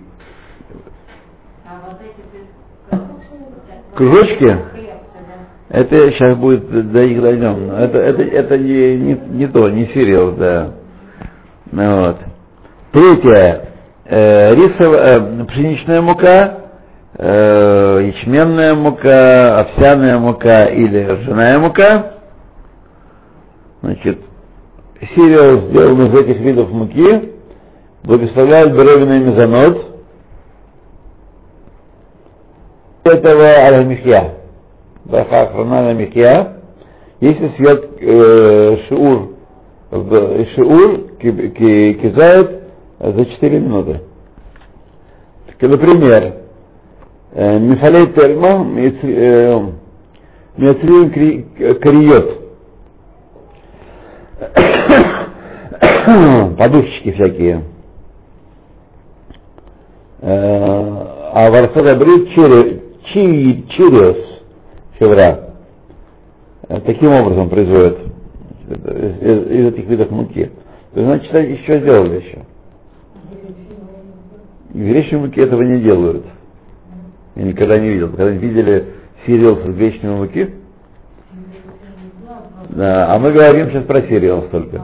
А 1.64 1.80
вот 1.88 1.98
эти 2.02 2.20
Кружочки? 3.96 4.71
Это 5.72 5.96
сейчас 6.12 6.36
будет, 6.36 6.68
до 6.92 7.02
них 7.06 7.22
дойдем. 7.22 7.70
Это, 7.72 7.96
это, 7.96 8.22
это 8.22 8.58
не, 8.58 8.94
не, 8.94 9.14
не 9.14 9.46
то, 9.46 9.70
не 9.70 9.86
сериал, 9.86 10.32
да. 10.32 10.72
Ну, 11.70 12.00
вот. 12.08 12.16
Третье. 12.92 13.68
Э, 14.04 14.50
рисовая, 14.54 15.16
э, 15.16 15.44
пшеничная 15.46 16.02
мука, 16.02 16.58
э, 17.16 18.02
ячменная 18.04 18.74
мука, 18.74 19.60
овсяная 19.60 20.18
мука 20.18 20.64
или 20.64 21.06
ржаная 21.06 21.58
мука. 21.58 22.16
Значит, 23.80 24.18
сериал 25.16 25.70
сделан 25.70 26.00
из 26.06 26.20
этих 26.20 26.38
видов 26.42 26.70
муки, 26.70 27.32
благословляет 28.04 28.74
беременный 28.74 29.20
мезонот. 29.20 29.86
Этого 33.04 33.46
аламихья. 33.68 34.41
Браха 35.04 35.36
охрана 35.48 35.82
на 35.82 35.92
михья. 35.94 36.58
Если 37.20 37.48
свет 37.56 37.90
э, 38.00 38.76
шиур, 38.88 39.30
шиур 40.54 41.08
ки- 41.20 41.48
ки- 41.50 41.92
кизает 41.94 42.62
за 42.98 43.24
4 43.26 43.60
минуты. 43.60 44.00
Так, 45.46 45.70
например, 45.70 46.34
э, 47.32 47.58
мифалей 47.58 48.06
термо 48.12 48.64
миоцриум 50.56 51.10
кариот. 51.80 52.38
Подушечки 56.58 57.12
всякие. 57.12 57.62
Э, 60.20 61.18
А 61.34 61.50
в 61.50 61.54
Арсадабрид 61.54 62.28
чириос, 62.34 64.16
шевра. 65.02 65.54
Э, 66.68 66.80
Таким 66.80 67.10
образом 67.10 67.48
производят 67.48 67.98
Это 68.70 68.90
из, 68.92 69.16
из- 69.22 69.50
из 69.50 69.66
этих 69.74 69.86
видов 69.88 70.10
муки. 70.10 70.50
То 70.94 71.00
есть, 71.00 71.06
значит, 71.06 71.34
еще 71.50 71.80
сделали 71.80 72.20
еще. 72.22 72.38
В 74.70 74.76
муке 75.18 75.42
этого 75.42 75.62
не 75.62 75.80
делают. 75.82 76.24
Я 77.34 77.42
никогда 77.44 77.78
не 77.78 77.90
видел. 77.90 78.08
Когда 78.10 78.28
видели 78.30 78.86
сериал 79.26 79.56
с 79.56 79.64
гречневой 79.64 80.18
муки? 80.26 80.54
Да, 82.70 83.12
а 83.12 83.18
мы 83.18 83.32
говорим 83.32 83.70
сейчас 83.70 83.84
про 83.84 84.00
сериал 84.02 84.42
только. 84.50 84.82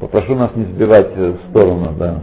Попрошу 0.00 0.34
нас 0.34 0.50
не 0.54 0.64
сбивать 0.64 1.10
э, 1.16 1.32
в 1.32 1.50
сторону, 1.50 1.92
да. 1.98 2.22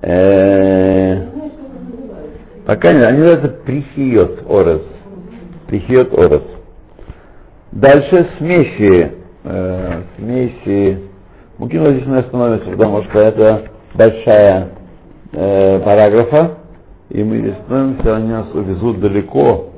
Э, 0.00 1.27
Пока 2.68 2.92
не, 2.92 3.00
они 3.00 3.20
называются 3.20 3.48
прихиот 3.64 4.42
орес. 4.46 4.82
Прихиот 5.68 6.12
орес. 6.18 6.42
Дальше 7.72 8.28
смеси. 8.36 9.12
э, 9.44 10.02
смеси. 10.18 10.98
Муки, 11.56 11.78
но 11.78 11.86
здесь 11.86 12.04
мы 12.04 12.18
остановимся, 12.18 12.70
потому 12.72 13.04
что 13.04 13.20
это 13.20 13.62
большая 13.94 14.68
э, 15.32 15.78
параграфа, 15.78 16.58
и 17.08 17.24
мы 17.24 17.52
остановимся, 17.52 18.16
они 18.16 18.28
нас 18.32 18.52
увезут 18.52 19.00
далеко 19.00 19.70